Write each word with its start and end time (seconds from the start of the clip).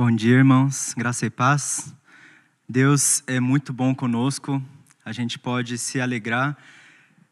Bom 0.00 0.12
dia, 0.12 0.36
irmãos. 0.36 0.94
Graça 0.96 1.26
e 1.26 1.30
paz. 1.30 1.92
Deus 2.68 3.24
é 3.26 3.40
muito 3.40 3.72
bom 3.72 3.92
conosco. 3.92 4.62
A 5.04 5.10
gente 5.10 5.40
pode 5.40 5.76
se 5.76 6.00
alegrar 6.00 6.56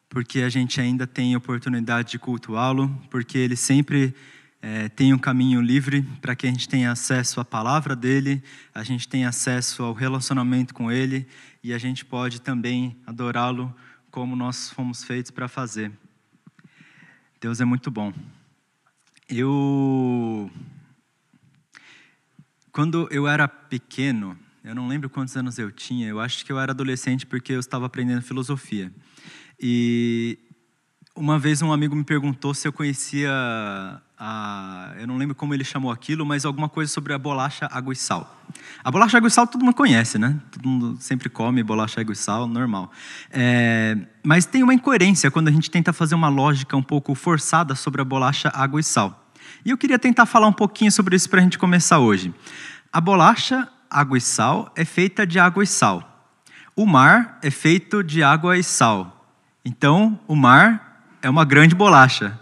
porque 0.09 0.41
a 0.41 0.49
gente 0.49 0.81
ainda 0.81 1.07
tem 1.07 1.37
oportunidade 1.37 2.11
de 2.11 2.19
cultuá-lo, 2.19 2.89
porque 3.09 3.39
Ele 3.39 3.55
sempre 3.55 4.13
é, 4.61 4.89
tem 4.89 5.15
um 5.15 5.19
caminho 5.19 5.61
livre 5.61 6.03
para 6.21 6.35
que 6.35 6.45
a 6.45 6.51
gente 6.51 6.69
tenha 6.69 6.91
acesso 6.91 7.39
à 7.39 7.45
palavra 7.45 7.95
dele, 7.95 8.43
a 8.75 8.83
gente 8.83 9.07
tenha 9.07 9.29
acesso 9.29 9.85
ao 9.85 9.93
relacionamento 9.93 10.75
com 10.75 10.91
Ele 10.91 11.25
e 11.63 11.73
a 11.73 11.79
gente 11.79 12.05
pode 12.05 12.41
também 12.41 12.97
adorá-lo 13.07 13.73
como 14.11 14.35
nós 14.35 14.71
fomos 14.71 15.05
feitos 15.05 15.31
para 15.31 15.47
fazer. 15.47 15.93
Deus 17.41 17.61
é 17.61 17.65
muito 17.65 17.93
bom. 17.93 18.13
Eu 19.29 20.51
quando 22.77 23.09
eu 23.11 23.27
era 23.27 23.49
pequeno, 23.49 24.37
eu 24.63 24.75
não 24.75 24.87
lembro 24.87 25.09
quantos 25.09 25.35
anos 25.35 25.59
eu 25.59 25.73
tinha, 25.73 26.07
eu 26.07 26.21
acho 26.21 26.45
que 26.45 26.53
eu 26.53 26.61
era 26.61 26.73
adolescente 26.73 27.25
porque 27.25 27.55
eu 27.55 27.59
estava 27.59 27.87
aprendendo 27.87 28.21
filosofia. 28.21 28.93
E 29.59 30.39
uma 31.17 31.39
vez 31.39 31.63
um 31.63 31.73
amigo 31.73 31.97
me 31.97 32.05
perguntou 32.05 32.53
se 32.53 32.69
eu 32.69 32.73
conhecia 32.75 33.31
a, 34.19 34.93
eu 34.99 35.07
não 35.07 35.17
lembro 35.17 35.35
como 35.35 35.55
ele 35.55 35.65
chamou 35.65 35.91
aquilo, 35.91 36.27
mas 36.27 36.45
alguma 36.45 36.69
coisa 36.69 36.93
sobre 36.93 37.15
a 37.15 37.19
bolacha 37.19 37.67
água 37.73 37.95
e 37.95 37.97
sal. 37.97 38.45
A 38.85 38.91
bolacha 38.91 39.17
água 39.17 39.29
e 39.29 39.31
sal 39.31 39.47
todo 39.47 39.65
mundo 39.65 39.75
conhece, 39.75 40.19
né? 40.19 40.39
Todo 40.53 40.69
mundo 40.69 40.99
sempre 41.01 41.31
come 41.31 41.63
bolacha 41.63 42.03
água 42.03 42.13
e 42.13 42.17
sal, 42.17 42.47
normal. 42.47 42.93
É, 43.31 43.97
mas 44.23 44.45
tem 44.45 44.63
uma 44.63 44.75
incoerência 44.75 45.31
quando 45.31 45.49
a 45.49 45.51
gente 45.51 45.71
tenta 45.71 45.95
fazer 45.95 46.15
uma 46.15 46.29
lógica 46.29 46.77
um 46.77 46.83
pouco 46.83 47.15
forçada 47.15 47.75
sobre 47.75 48.03
a 48.03 48.05
bolacha 48.05 48.51
água 48.55 48.81
e 48.81 48.85
sal. 48.85 49.26
E 49.65 49.71
eu 49.71 49.79
queria 49.79 49.99
tentar 49.99 50.27
falar 50.27 50.47
um 50.47 50.53
pouquinho 50.53 50.91
sobre 50.91 51.17
isso 51.17 51.29
para 51.29 51.41
a 51.41 51.43
gente 51.43 51.59
começar 51.59 51.99
hoje. 51.99 52.35
A 52.93 53.01
bolacha, 53.01 53.69
água 53.91 54.19
e 54.19 54.21
sal, 54.21 54.73
é 54.77 54.85
feita 54.85 55.27
de 55.27 55.39
água 55.39 55.63
e 55.63 55.67
sal. 55.67 56.31
O 56.75 56.87
mar 56.87 57.39
é 57.43 57.51
feito 57.51 58.03
de 58.03 58.23
água 58.23 58.57
e 58.57 58.63
sal. 58.63 59.27
Então, 59.65 60.19
o 60.29 60.37
mar 60.37 61.03
é 61.23 61.29
uma 61.31 61.45
grande 61.45 61.75
bolacha. 61.75 62.39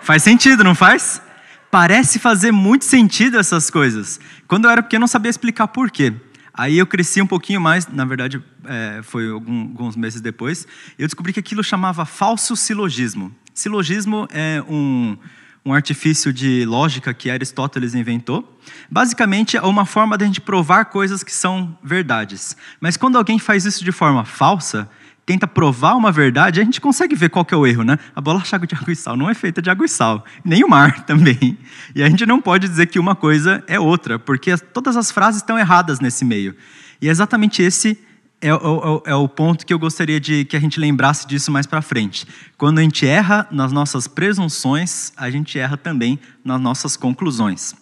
Faz 0.00 0.22
sentido, 0.22 0.64
não 0.64 0.74
faz? 0.74 1.22
Parece 1.70 2.18
fazer 2.18 2.50
muito 2.50 2.84
sentido 2.84 3.38
essas 3.38 3.70
coisas. 3.70 4.18
Quando 4.46 4.64
eu 4.64 4.70
era 4.70 4.82
pequeno, 4.82 4.98
eu 4.98 5.02
não 5.02 5.08
sabia 5.08 5.30
explicar 5.30 5.68
por 5.68 5.90
quê. 5.90 6.14
Aí 6.58 6.76
eu 6.76 6.86
cresci 6.86 7.22
um 7.22 7.26
pouquinho 7.26 7.60
mais, 7.60 7.86
na 7.86 8.04
verdade, 8.04 8.42
é, 8.64 9.00
foi 9.04 9.30
alguns 9.30 9.94
meses 9.94 10.20
depois, 10.20 10.66
eu 10.98 11.06
descobri 11.06 11.32
que 11.32 11.38
aquilo 11.38 11.62
chamava 11.62 12.04
falso 12.04 12.56
silogismo. 12.56 13.32
Silogismo 13.54 14.26
é 14.32 14.60
um, 14.68 15.16
um 15.64 15.72
artifício 15.72 16.32
de 16.32 16.64
lógica 16.64 17.12
que 17.12 17.30
Aristóteles 17.30 17.94
inventou. 17.94 18.58
Basicamente, 18.90 19.56
é 19.56 19.62
uma 19.62 19.84
forma 19.84 20.16
de 20.16 20.24
a 20.24 20.26
gente 20.26 20.40
provar 20.40 20.86
coisas 20.86 21.22
que 21.22 21.32
são 21.32 21.76
verdades. 21.82 22.56
Mas 22.80 22.96
quando 22.96 23.18
alguém 23.18 23.38
faz 23.38 23.64
isso 23.64 23.84
de 23.84 23.92
forma 23.92 24.24
falsa, 24.24 24.88
tenta 25.28 25.46
provar 25.46 25.94
uma 25.94 26.10
verdade, 26.10 26.58
a 26.58 26.64
gente 26.64 26.80
consegue 26.80 27.14
ver 27.14 27.28
qual 27.28 27.44
que 27.44 27.52
é 27.52 27.56
o 27.56 27.66
erro, 27.66 27.84
né? 27.84 27.98
A 28.16 28.20
bolacha 28.20 28.58
de 28.58 28.74
água 28.74 28.92
e 28.92 28.96
sal 28.96 29.14
não 29.14 29.28
é 29.28 29.34
feita 29.34 29.60
de 29.60 29.68
água 29.68 29.84
e 29.84 29.88
sal, 29.88 30.24
nem 30.42 30.64
o 30.64 30.68
mar 30.68 31.04
também. 31.06 31.58
E 31.94 32.02
a 32.02 32.08
gente 32.08 32.24
não 32.24 32.40
pode 32.40 32.66
dizer 32.66 32.86
que 32.86 32.98
uma 32.98 33.14
coisa 33.14 33.62
é 33.66 33.78
outra, 33.78 34.18
porque 34.18 34.56
todas 34.56 34.96
as 34.96 35.10
frases 35.10 35.42
estão 35.42 35.58
erradas 35.58 36.00
nesse 36.00 36.24
meio. 36.24 36.56
E 36.98 37.08
é 37.08 37.10
exatamente 37.10 37.62
esse 37.62 37.98
é, 38.40 38.48
é, 38.48 38.50
é, 38.50 39.10
é, 39.10 39.14
o 39.14 39.28
ponto 39.28 39.66
que 39.66 39.74
eu 39.74 39.78
gostaria 39.78 40.20
de 40.20 40.44
que 40.44 40.56
a 40.56 40.60
gente 40.60 40.78
lembrasse 40.78 41.26
disso 41.26 41.50
mais 41.50 41.66
para 41.66 41.82
frente. 41.82 42.26
Quando 42.56 42.78
a 42.78 42.82
gente 42.82 43.06
erra 43.06 43.48
nas 43.50 43.72
nossas 43.72 44.06
presunções, 44.06 45.12
a 45.16 45.28
gente 45.30 45.58
erra 45.58 45.76
também 45.76 46.18
nas 46.44 46.60
nossas 46.60 46.96
conclusões. 46.96 47.74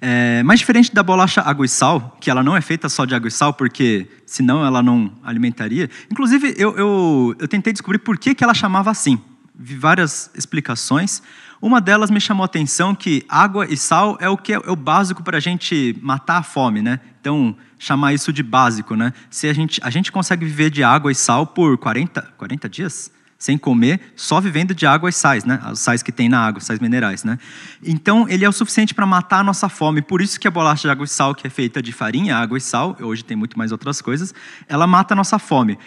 É, 0.00 0.42
mais 0.42 0.60
diferente 0.60 0.94
da 0.94 1.02
bolacha 1.02 1.40
água 1.40 1.64
e 1.64 1.68
sal, 1.68 2.16
que 2.20 2.30
ela 2.30 2.42
não 2.42 2.56
é 2.56 2.60
feita 2.60 2.88
só 2.88 3.04
de 3.04 3.14
água 3.14 3.28
e 3.28 3.30
sal, 3.30 3.54
porque 3.54 4.08
senão 4.26 4.64
ela 4.64 4.82
não 4.82 5.12
alimentaria. 5.22 5.88
Inclusive, 6.10 6.54
eu, 6.56 6.76
eu, 6.76 7.36
eu 7.38 7.48
tentei 7.48 7.72
descobrir 7.72 7.98
por 7.98 8.18
que, 8.18 8.34
que 8.34 8.44
ela 8.44 8.54
chamava 8.54 8.90
assim. 8.90 9.18
Vi 9.54 9.76
várias 9.76 10.30
explicações. 10.34 11.22
Uma 11.60 11.80
delas 11.80 12.10
me 12.10 12.20
chamou 12.20 12.42
a 12.42 12.46
atenção 12.46 12.94
que 12.94 13.24
água 13.28 13.66
e 13.66 13.76
sal 13.76 14.18
é 14.20 14.28
o 14.28 14.36
que 14.36 14.52
é, 14.52 14.56
é 14.56 14.70
o 14.70 14.76
básico 14.76 15.22
para 15.22 15.38
a 15.38 15.40
gente 15.40 15.96
matar 16.02 16.38
a 16.38 16.42
fome, 16.42 16.82
né? 16.82 17.00
Então, 17.20 17.56
chamar 17.78 18.12
isso 18.12 18.32
de 18.32 18.42
básico, 18.42 18.96
né? 18.96 19.12
Se 19.30 19.48
a 19.48 19.52
gente, 19.52 19.80
a 19.82 19.90
gente 19.90 20.10
consegue 20.10 20.44
viver 20.44 20.70
de 20.70 20.82
água 20.82 21.10
e 21.10 21.14
sal 21.14 21.46
por 21.46 21.76
40, 21.78 22.22
40 22.36 22.68
dias? 22.68 23.10
Sem 23.36 23.58
comer, 23.58 24.00
só 24.16 24.40
vivendo 24.40 24.74
de 24.74 24.86
água 24.86 25.10
e 25.10 25.12
sais, 25.12 25.44
né? 25.44 25.60
Os 25.70 25.80
sais 25.80 26.02
que 26.02 26.10
tem 26.10 26.28
na 26.28 26.40
água, 26.40 26.60
sais 26.60 26.80
minerais, 26.80 27.24
né? 27.24 27.38
Então, 27.82 28.26
ele 28.28 28.44
é 28.44 28.48
o 28.48 28.52
suficiente 28.52 28.94
para 28.94 29.04
matar 29.04 29.40
a 29.40 29.44
nossa 29.44 29.68
fome. 29.68 30.00
Por 30.00 30.22
isso 30.22 30.40
que 30.40 30.48
a 30.48 30.50
bolacha 30.50 30.88
de 30.88 30.92
água 30.92 31.04
e 31.04 31.08
sal, 31.08 31.34
que 31.34 31.46
é 31.46 31.50
feita 31.50 31.82
de 31.82 31.92
farinha, 31.92 32.36
água 32.36 32.56
e 32.56 32.60
sal, 32.60 32.96
hoje 33.00 33.24
tem 33.24 33.36
muito 33.36 33.58
mais 33.58 33.70
outras 33.72 34.00
coisas, 34.00 34.32
ela 34.66 34.86
mata 34.86 35.12
a 35.12 35.16
nossa 35.16 35.38
fome. 35.38 35.78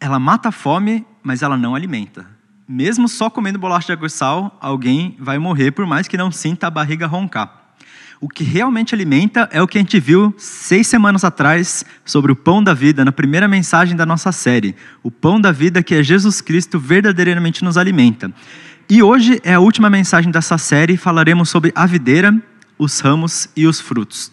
Ela 0.00 0.18
mata 0.18 0.48
a 0.48 0.52
fome, 0.52 1.06
mas 1.22 1.42
ela 1.42 1.56
não 1.56 1.74
alimenta. 1.74 2.26
Mesmo 2.66 3.08
só 3.08 3.28
comendo 3.28 3.58
bolacha 3.58 3.86
de 3.86 3.92
água 3.92 4.06
e 4.06 4.10
sal, 4.10 4.56
alguém 4.60 5.16
vai 5.18 5.38
morrer, 5.38 5.72
por 5.72 5.86
mais 5.86 6.08
que 6.08 6.16
não 6.16 6.32
sinta 6.32 6.66
a 6.66 6.70
barriga 6.70 7.06
roncar. 7.06 7.59
O 8.22 8.28
que 8.28 8.44
realmente 8.44 8.94
alimenta 8.94 9.48
é 9.50 9.62
o 9.62 9.66
que 9.66 9.78
a 9.78 9.80
gente 9.80 9.98
viu 9.98 10.34
seis 10.36 10.86
semanas 10.86 11.24
atrás 11.24 11.86
sobre 12.04 12.30
o 12.30 12.36
pão 12.36 12.62
da 12.62 12.74
vida, 12.74 13.02
na 13.02 13.12
primeira 13.12 13.48
mensagem 13.48 13.96
da 13.96 14.04
nossa 14.04 14.30
série. 14.30 14.76
O 15.02 15.10
pão 15.10 15.40
da 15.40 15.50
vida 15.50 15.82
que 15.82 15.94
é 15.94 16.02
Jesus 16.02 16.42
Cristo 16.42 16.78
verdadeiramente 16.78 17.64
nos 17.64 17.78
alimenta. 17.78 18.30
E 18.90 19.02
hoje 19.02 19.40
é 19.42 19.54
a 19.54 19.60
última 19.60 19.88
mensagem 19.88 20.30
dessa 20.30 20.58
série, 20.58 20.98
falaremos 20.98 21.48
sobre 21.48 21.72
a 21.74 21.86
videira, 21.86 22.38
os 22.78 23.00
ramos 23.00 23.48
e 23.56 23.66
os 23.66 23.80
frutos. 23.80 24.30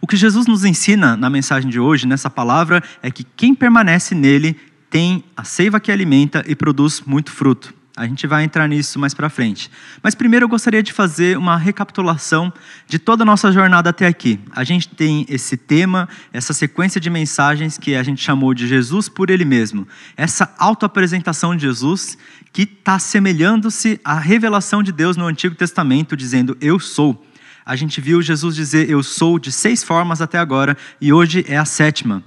O 0.00 0.08
que 0.08 0.16
Jesus 0.16 0.48
nos 0.48 0.64
ensina 0.64 1.16
na 1.16 1.30
mensagem 1.30 1.70
de 1.70 1.78
hoje, 1.78 2.08
nessa 2.08 2.28
palavra, 2.28 2.82
é 3.00 3.12
que 3.12 3.22
quem 3.22 3.54
permanece 3.54 4.12
nele 4.12 4.56
tem 4.90 5.22
a 5.36 5.44
seiva 5.44 5.78
que 5.78 5.92
alimenta 5.92 6.44
e 6.48 6.56
produz 6.56 7.00
muito 7.06 7.30
fruto. 7.30 7.72
A 7.96 8.08
gente 8.08 8.26
vai 8.26 8.42
entrar 8.42 8.66
nisso 8.66 8.98
mais 8.98 9.14
para 9.14 9.30
frente. 9.30 9.70
Mas 10.02 10.16
primeiro 10.16 10.44
eu 10.44 10.48
gostaria 10.48 10.82
de 10.82 10.92
fazer 10.92 11.38
uma 11.38 11.56
recapitulação 11.56 12.52
de 12.88 12.98
toda 12.98 13.22
a 13.22 13.26
nossa 13.26 13.52
jornada 13.52 13.90
até 13.90 14.08
aqui. 14.08 14.40
A 14.50 14.64
gente 14.64 14.88
tem 14.88 15.24
esse 15.28 15.56
tema, 15.56 16.08
essa 16.32 16.52
sequência 16.52 17.00
de 17.00 17.08
mensagens 17.08 17.78
que 17.78 17.94
a 17.94 18.02
gente 18.02 18.20
chamou 18.20 18.52
de 18.52 18.66
Jesus 18.66 19.08
por 19.08 19.30
Ele 19.30 19.44
mesmo. 19.44 19.86
Essa 20.16 20.52
autoapresentação 20.58 21.54
de 21.54 21.62
Jesus 21.62 22.18
que 22.52 22.62
está 22.62 22.98
semelhando-se 22.98 24.00
à 24.04 24.18
revelação 24.18 24.82
de 24.82 24.90
Deus 24.90 25.16
no 25.16 25.26
Antigo 25.26 25.54
Testamento, 25.54 26.16
dizendo: 26.16 26.56
Eu 26.60 26.80
sou. 26.80 27.24
A 27.64 27.76
gente 27.76 28.00
viu 28.00 28.20
Jesus 28.20 28.56
dizer 28.56 28.90
eu 28.90 29.02
sou 29.02 29.38
de 29.38 29.50
seis 29.50 29.82
formas 29.82 30.20
até 30.20 30.36
agora 30.36 30.76
e 31.00 31.12
hoje 31.12 31.44
é 31.48 31.56
a 31.56 31.64
sétima. 31.64 32.22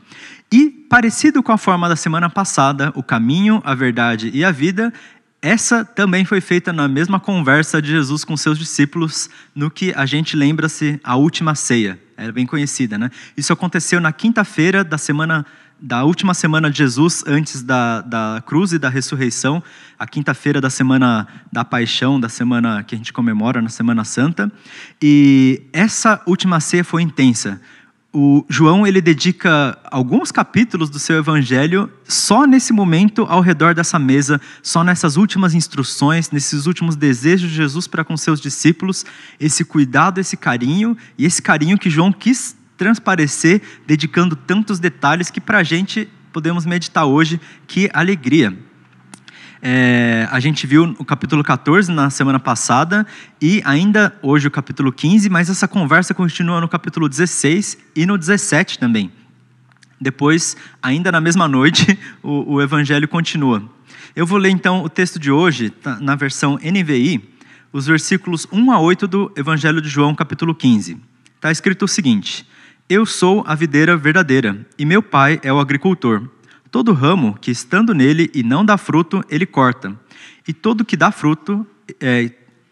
E, 0.51 0.69
parecido 0.89 1.44
com 1.44 1.51
a 1.51 1.57
forma 1.57 1.89
da 1.89 1.95
semana 1.95 2.29
passada, 2.29 2.91
o 2.95 3.03
caminho, 3.03 3.61
a 3.66 3.75
verdade 3.75 4.31
e 4.33 4.45
a 4.45 4.51
vida, 4.51 4.94
essa 5.47 5.85
também 5.85 6.25
foi 6.25 6.41
feita 6.41 6.74
na 6.74 6.90
mesma 6.90 7.22
conversa 7.22 7.81
de 7.81 7.90
Jesus 7.90 8.25
com 8.25 8.35
seus 8.35 8.59
discípulos, 8.59 9.30
no 9.56 9.72
que 9.72 9.94
a 9.96 10.06
gente 10.06 10.35
lembra-se 10.35 11.00
a 11.02 11.16
última 11.16 11.56
ceia. 11.56 11.97
É 12.18 12.30
bem 12.34 12.46
conhecida, 12.46 12.97
né? 12.97 13.09
Isso 13.38 13.53
aconteceu 13.53 14.02
na 14.02 14.12
quinta-feira 14.12 14.84
da 14.84 14.97
semana 14.97 15.46
da 15.80 16.03
última 16.03 16.34
semana 16.34 16.69
de 16.69 16.80
Jesus 16.80 17.24
antes 17.28 17.62
da, 17.62 18.02
da 18.02 18.44
cruz 18.46 18.74
e 18.74 18.80
da 18.80 18.90
ressurreição, 18.90 19.63
a 19.97 20.07
quinta-feira 20.07 20.59
da 20.59 20.69
semana 20.69 21.28
da 21.52 21.63
paixão, 21.63 22.19
da 22.19 22.28
semana 22.28 22.84
que 22.84 22.96
a 22.96 22.97
gente 22.97 23.13
comemora 23.13 23.62
na 23.62 23.69
Semana 23.69 24.03
Santa. 24.03 24.52
E 25.02 25.62
essa 25.72 26.22
última 26.25 26.59
ceia 26.59 26.84
foi 26.84 27.03
intensa, 27.03 27.62
o 28.13 28.45
João 28.50 28.88
ele 28.88 29.01
dedica 29.01 29.78
alguns 29.91 30.31
capítulos 30.31 30.90
do 30.90 30.97
seu 30.97 31.18
evangelho 31.18 31.91
só 32.07 32.45
nesse 32.45 32.72
momento 32.72 33.25
ao 33.29 33.41
redor 33.41 33.75
dessa 33.75 34.00
mesa, 34.00 34.40
só 34.63 34.84
nessas 34.84 35.18
últimas 35.18 35.53
instruções, 35.53 36.31
nesses 36.31 36.66
últimos 36.66 36.95
desejos 36.95 37.50
de 37.50 37.56
Jesus 37.56 37.88
para 37.88 38.03
com 38.03 38.16
seus 38.16 38.40
discípulos, 38.40 39.06
esse 39.40 39.63
cuidado, 39.66 40.19
esse 40.19 40.38
carinho 40.38 40.97
e 41.18 41.25
esse 41.25 41.42
carinho 41.42 41.77
que 41.77 41.89
João 41.89 42.12
quis 42.12 42.56
transparecer, 42.77 43.62
dedicando 43.86 44.36
tantos 44.36 44.80
detalhes 44.80 45.30
que 45.30 45.42
para 45.42 45.59
a 45.59 45.63
gente 45.63 46.07
podemos 46.31 46.65
meditar 46.65 47.06
hoje. 47.06 47.42
Que 47.68 47.89
alegria! 47.94 48.67
É, 49.62 50.27
a 50.31 50.39
gente 50.39 50.68
viu 50.68 50.95
o 51.00 51.06
capítulo 51.06 51.44
14 51.44 51.92
na 51.92 52.09
semana 52.09 52.39
passada 52.39 53.06
e 53.42 53.62
ainda 53.65 54.15
hoje 54.21 54.48
o 54.48 54.51
capítulo 54.51 54.92
15, 54.92 55.30
mas 55.30 55.50
essa 55.50 55.68
conversa 55.68 56.13
continua 56.13 56.62
no 56.62 56.68
capítulo 56.68 57.09
16 57.09 57.77
e 57.95 58.06
no 58.06 58.18
17 58.18 58.77
também. 58.77 59.12
Depois, 60.00 60.56
ainda 60.81 61.12
na 61.12 61.19
mesma 61.19 61.48
noite, 61.48 61.98
o, 62.21 62.56
o 62.56 62.62
evangelho 62.62 63.07
continua. 63.07 63.63
Eu 64.15 64.25
vou 64.25 64.38
ler 64.38 64.50
então 64.50 64.83
o 64.83 64.89
texto 64.89 65.19
de 65.19 65.31
hoje, 65.31 65.69
tá, 65.69 66.00
na 66.00 66.15
versão 66.15 66.59
NVI, 66.63 67.38
os 67.71 67.86
versículos 67.86 68.48
1 68.51 68.71
a 68.71 68.80
8 68.80 69.07
do 69.07 69.31
Evangelho 69.36 69.81
de 69.81 69.89
João, 69.89 70.15
capítulo 70.15 70.56
15. 70.56 70.98
Está 71.36 71.51
escrito 71.51 71.86
o 71.86 71.88
seguinte: 71.88 72.48
Eu 72.89 73.06
sou 73.06 73.44
a 73.45 73.54
videira 73.54 73.95
verdadeira, 73.98 74.65
e 74.77 74.86
meu 74.86 75.04
pai 75.04 75.39
é 75.44 75.51
o 75.51 75.59
agricultor. 75.59 76.27
Todo 76.72 76.94
ramo 76.94 77.38
que 77.40 77.52
estando 77.52 77.94
nele 77.94 78.30
e 78.34 78.44
não 78.44 78.66
dá 78.66 78.78
fruto, 78.78 79.24
ele 79.30 79.46
corta. 79.46 79.98
E 80.48 80.54
todo 80.54 80.86
que 80.86 80.98
dá 80.98 81.12
fruto, 81.12 81.66
é, 82.00 82.31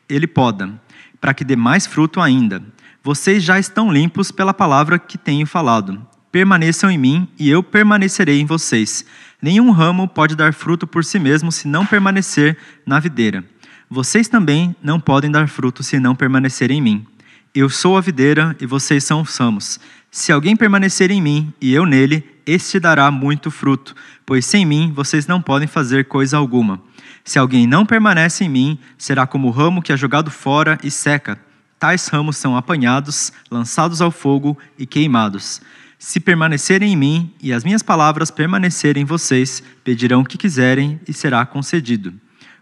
ele 0.10 0.28
poda, 0.28 0.80
para 1.20 1.34
que 1.34 1.44
dê 1.44 1.56
mais 1.56 1.88
fruto 1.88 2.20
ainda. 2.20 2.62
Vocês 3.04 3.44
já 3.44 3.60
estão 3.60 3.92
limpos 3.92 4.32
pela 4.32 4.54
palavra 4.54 5.00
que 5.00 5.18
tenho 5.18 5.46
falado. 5.46 6.06
Permaneçam 6.32 6.90
em 6.92 6.98
mim 6.98 7.28
e 7.40 7.50
eu 7.50 7.64
permanecerei 7.64 8.42
em 8.42 8.46
vocês. 8.46 9.06
Nenhum 9.42 9.72
ramo 9.72 10.08
pode 10.08 10.36
dar 10.36 10.54
fruto 10.54 10.86
por 10.86 11.06
si 11.06 11.20
mesmo 11.20 11.52
se 11.52 11.68
não 11.68 11.86
permanecer 11.86 12.58
na 12.86 13.00
videira. 13.00 13.44
Vocês 13.90 14.28
também 14.28 14.76
não 14.82 15.00
podem 15.00 15.32
dar 15.32 15.48
fruto 15.48 15.84
se 15.84 16.00
não 16.00 16.16
permanecerem 16.16 16.80
em 16.80 16.82
mim. 16.82 17.06
Eu 17.54 17.70
sou 17.70 17.96
a 17.98 18.02
videira 18.02 18.56
e 18.60 18.66
vocês 18.66 19.04
são 19.04 19.22
os 19.22 19.38
ramos. 19.38 19.80
Se 20.12 20.32
alguém 20.32 20.56
permanecer 20.56 21.12
em 21.12 21.22
mim 21.22 21.54
e 21.62 21.74
eu 21.74 21.86
nele, 21.86 22.35
este 22.46 22.80
dará 22.80 23.10
muito 23.10 23.50
fruto, 23.50 23.96
pois 24.26 24.46
sem 24.46 24.66
mim 24.66 24.92
vocês 24.96 25.28
não 25.28 25.42
podem 25.42 25.68
fazer 25.68 26.06
coisa 26.06 26.38
alguma. 26.38 26.82
Se 27.24 27.40
alguém 27.40 27.66
não 27.66 27.86
permanece 27.86 28.44
em 28.44 28.50
mim, 28.50 28.80
será 28.98 29.26
como 29.26 29.48
o 29.48 29.52
ramo 29.52 29.82
que 29.82 29.92
é 29.92 29.98
jogado 29.98 30.30
fora 30.30 30.78
e 30.84 30.92
seca. 30.92 31.40
Tais 31.80 32.08
ramos 32.08 32.38
são 32.38 32.56
apanhados, 32.56 33.34
lançados 33.50 34.02
ao 34.02 34.12
fogo 34.12 34.58
e 34.78 34.86
queimados. 34.86 35.62
Se 35.98 36.20
permanecerem 36.20 36.94
em 36.94 36.96
mim 36.96 37.34
e 37.42 37.52
as 37.52 37.64
minhas 37.64 37.82
palavras 37.82 38.30
permanecerem 38.30 39.04
em 39.04 39.06
vocês, 39.06 39.64
pedirão 39.84 40.22
o 40.22 40.26
que 40.26 40.38
quiserem 40.38 41.00
e 41.08 41.14
será 41.14 41.46
concedido. 41.46 42.14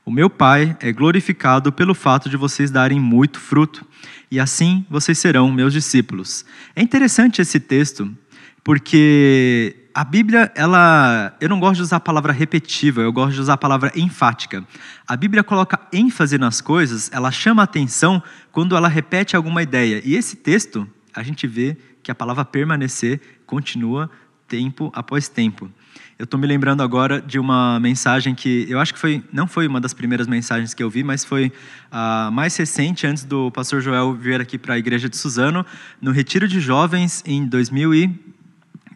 O 0.06 0.12
meu 0.12 0.30
Pai 0.30 0.76
é 0.80 0.92
glorificado 0.92 1.72
pelo 1.72 1.94
fato 1.94 2.30
de 2.30 2.38
vocês 2.38 2.70
darem 2.70 3.00
muito 3.00 3.40
fruto, 3.40 3.86
e 4.30 4.40
assim 4.40 4.86
vocês 4.90 5.18
serão 5.18 5.52
meus 5.52 5.72
discípulos. 5.72 6.46
É 6.76 6.82
interessante 6.82 7.42
esse 7.42 7.60
texto, 7.60 8.14
porque 8.64 9.76
a 9.94 10.04
Bíblia, 10.04 10.52
ela, 10.56 11.36
eu 11.40 11.50
não 11.50 11.60
gosto 11.60 11.76
de 11.76 11.82
usar 11.84 11.98
a 11.98 12.00
palavra 12.00 12.32
repetitiva, 12.32 13.02
eu 13.02 13.12
gosto 13.12 13.34
de 13.34 13.42
usar 13.42 13.54
a 13.54 13.58
palavra 13.58 13.92
enfática. 13.96 14.66
A 15.08 15.16
Bíblia 15.16 15.44
coloca 15.44 15.80
ênfase 15.92 16.38
nas 16.38 16.62
coisas, 16.62 17.12
ela 17.14 17.30
chama 17.30 17.62
atenção 17.62 18.24
quando 18.52 18.76
ela 18.76 18.88
repete 18.88 19.36
alguma 19.36 19.62
ideia. 19.62 20.02
E 20.04 20.16
esse 20.16 20.38
texto, 20.38 20.88
a 21.14 21.22
gente 21.22 21.46
vê 21.46 21.78
que 22.02 22.10
a 22.10 22.16
palavra 22.16 22.44
permanecer 22.44 23.20
continua 23.46 24.10
tempo 24.48 24.92
após 24.96 25.28
tempo. 25.28 25.70
Eu 26.18 26.26
estou 26.26 26.40
me 26.40 26.48
lembrando 26.48 26.82
agora 26.82 27.22
de 27.22 27.40
uma 27.40 27.80
mensagem 27.80 28.34
que 28.34 28.66
eu 28.70 28.80
acho 28.80 28.94
que 28.94 29.00
foi 29.00 29.24
não 29.32 29.48
foi 29.48 29.68
uma 29.68 29.82
das 29.82 29.94
primeiras 29.94 30.28
mensagens 30.28 30.74
que 30.74 30.82
eu 30.82 30.90
vi, 30.90 31.04
mas 31.04 31.26
foi 31.26 31.52
a 31.92 32.30
mais 32.32 32.56
recente 32.56 33.06
antes 33.06 33.24
do 33.24 33.52
pastor 33.52 33.82
Joel 33.82 34.14
vir 34.14 34.40
aqui 34.40 34.58
para 34.58 34.76
a 34.76 34.78
igreja 34.78 35.10
de 35.10 35.18
Suzano 35.18 35.66
no 36.02 36.12
retiro 36.12 36.48
de 36.48 36.60
jovens 36.60 37.24
em 37.26 37.46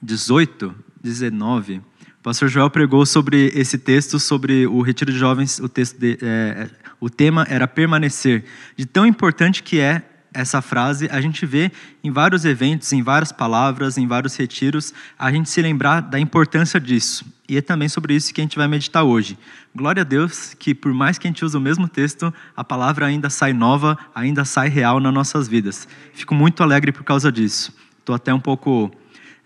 2018, 0.01 0.75
19. 1.01 1.77
O 1.77 2.23
pastor 2.23 2.49
Joel 2.49 2.69
pregou 2.69 3.05
sobre 3.05 3.51
esse 3.55 3.77
texto, 3.77 4.19
sobre 4.19 4.67
o 4.67 4.81
retiro 4.81 5.11
de 5.11 5.17
jovens. 5.17 5.59
O 5.59 5.69
texto 5.69 5.97
de, 5.97 6.17
é, 6.21 6.69
o 6.99 7.09
tema 7.09 7.45
era 7.49 7.67
permanecer. 7.67 8.43
De 8.75 8.85
tão 8.85 9.05
importante 9.05 9.63
que 9.63 9.79
é 9.79 10.03
essa 10.33 10.61
frase, 10.61 11.07
a 11.11 11.19
gente 11.19 11.45
vê 11.45 11.71
em 12.03 12.11
vários 12.11 12.45
eventos, 12.45 12.91
em 12.93 13.01
várias 13.01 13.31
palavras, 13.31 13.97
em 13.97 14.05
vários 14.05 14.35
retiros, 14.35 14.93
a 15.17 15.31
gente 15.31 15.49
se 15.49 15.61
lembrar 15.61 16.01
da 16.01 16.19
importância 16.19 16.79
disso. 16.79 17.25
E 17.49 17.57
é 17.57 17.61
também 17.61 17.87
sobre 17.87 18.13
isso 18.13 18.33
que 18.33 18.41
a 18.41 18.43
gente 18.43 18.57
vai 18.57 18.67
meditar 18.67 19.03
hoje. 19.03 19.37
Glória 19.73 20.01
a 20.01 20.03
Deus 20.03 20.53
que, 20.53 20.75
por 20.75 20.93
mais 20.93 21.17
que 21.17 21.27
a 21.27 21.29
gente 21.29 21.43
use 21.43 21.55
o 21.55 21.61
mesmo 21.61 21.87
texto, 21.87 22.31
a 22.55 22.63
palavra 22.63 23.05
ainda 23.05 23.29
sai 23.29 23.53
nova, 23.53 23.97
ainda 24.13 24.45
sai 24.45 24.67
real 24.67 24.99
nas 24.99 25.13
nossas 25.13 25.47
vidas. 25.47 25.87
Fico 26.13 26.35
muito 26.35 26.61
alegre 26.61 26.91
por 26.91 27.03
causa 27.03 27.31
disso. 27.31 27.73
Estou 27.99 28.13
até 28.13 28.33
um 28.33 28.39
pouco 28.39 28.91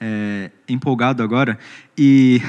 é, 0.01 0.49
empolgado 0.67 1.21
agora. 1.21 1.57
E 1.97 2.41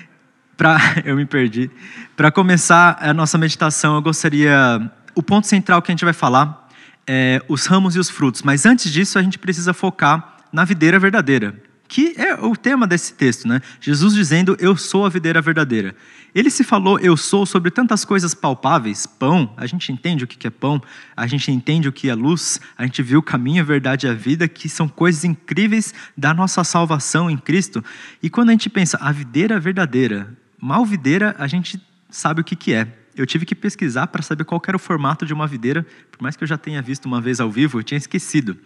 para 0.56 0.78
eu 1.04 1.14
me 1.14 1.26
perdi. 1.26 1.70
Para 2.16 2.30
começar 2.30 2.96
a 3.00 3.12
nossa 3.12 3.36
meditação, 3.36 3.94
eu 3.94 4.02
gostaria 4.02 4.90
o 5.14 5.22
ponto 5.22 5.46
central 5.46 5.82
que 5.82 5.92
a 5.92 5.94
gente 5.94 6.04
vai 6.04 6.14
falar 6.14 6.68
é, 7.06 7.42
os 7.48 7.66
ramos 7.66 7.94
e 7.96 7.98
os 7.98 8.08
frutos. 8.08 8.42
Mas 8.42 8.64
antes 8.64 8.90
disso, 8.90 9.18
a 9.18 9.22
gente 9.22 9.38
precisa 9.38 9.74
focar 9.74 10.38
na 10.52 10.64
videira 10.64 10.98
verdadeira, 10.98 11.54
que 11.94 12.12
é 12.16 12.34
o 12.34 12.56
tema 12.56 12.88
desse 12.88 13.14
texto, 13.14 13.46
né? 13.46 13.60
Jesus 13.80 14.14
dizendo: 14.14 14.56
Eu 14.58 14.76
sou 14.76 15.06
a 15.06 15.08
videira 15.08 15.40
verdadeira. 15.40 15.94
Ele 16.34 16.50
se 16.50 16.64
falou 16.64 16.98
eu 16.98 17.16
sou 17.16 17.46
sobre 17.46 17.70
tantas 17.70 18.04
coisas 18.04 18.34
palpáveis, 18.34 19.06
pão, 19.06 19.54
a 19.56 19.64
gente 19.64 19.92
entende 19.92 20.24
o 20.24 20.26
que 20.26 20.44
é 20.44 20.50
pão, 20.50 20.82
a 21.16 21.24
gente 21.28 21.52
entende 21.52 21.88
o 21.88 21.92
que 21.92 22.10
é 22.10 22.14
luz, 22.16 22.60
a 22.76 22.84
gente 22.84 23.00
viu 23.00 23.20
o 23.20 23.22
caminho, 23.22 23.62
a 23.62 23.64
verdade 23.64 24.08
e 24.08 24.10
a 24.10 24.12
vida, 24.12 24.48
que 24.48 24.68
são 24.68 24.88
coisas 24.88 25.22
incríveis 25.22 25.94
da 26.16 26.34
nossa 26.34 26.64
salvação 26.64 27.30
em 27.30 27.36
Cristo. 27.36 27.84
E 28.20 28.28
quando 28.28 28.48
a 28.48 28.52
gente 28.52 28.68
pensa 28.68 28.98
a 29.00 29.12
videira 29.12 29.60
verdadeira, 29.60 30.36
mal 30.60 30.84
videira, 30.84 31.36
a 31.38 31.46
gente 31.46 31.80
sabe 32.10 32.40
o 32.40 32.44
que 32.44 32.72
é 32.72 32.88
eu 33.16 33.26
tive 33.26 33.46
que 33.46 33.54
pesquisar 33.54 34.06
para 34.08 34.22
saber 34.22 34.44
qual 34.44 34.60
era 34.66 34.76
o 34.76 34.80
formato 34.80 35.24
de 35.24 35.32
uma 35.32 35.46
videira, 35.46 35.86
por 36.10 36.22
mais 36.22 36.36
que 36.36 36.44
eu 36.44 36.48
já 36.48 36.58
tenha 36.58 36.80
visto 36.82 37.06
uma 37.06 37.20
vez 37.20 37.40
ao 37.40 37.50
vivo, 37.50 37.78
eu 37.78 37.82
tinha 37.82 37.98
esquecido. 37.98 38.56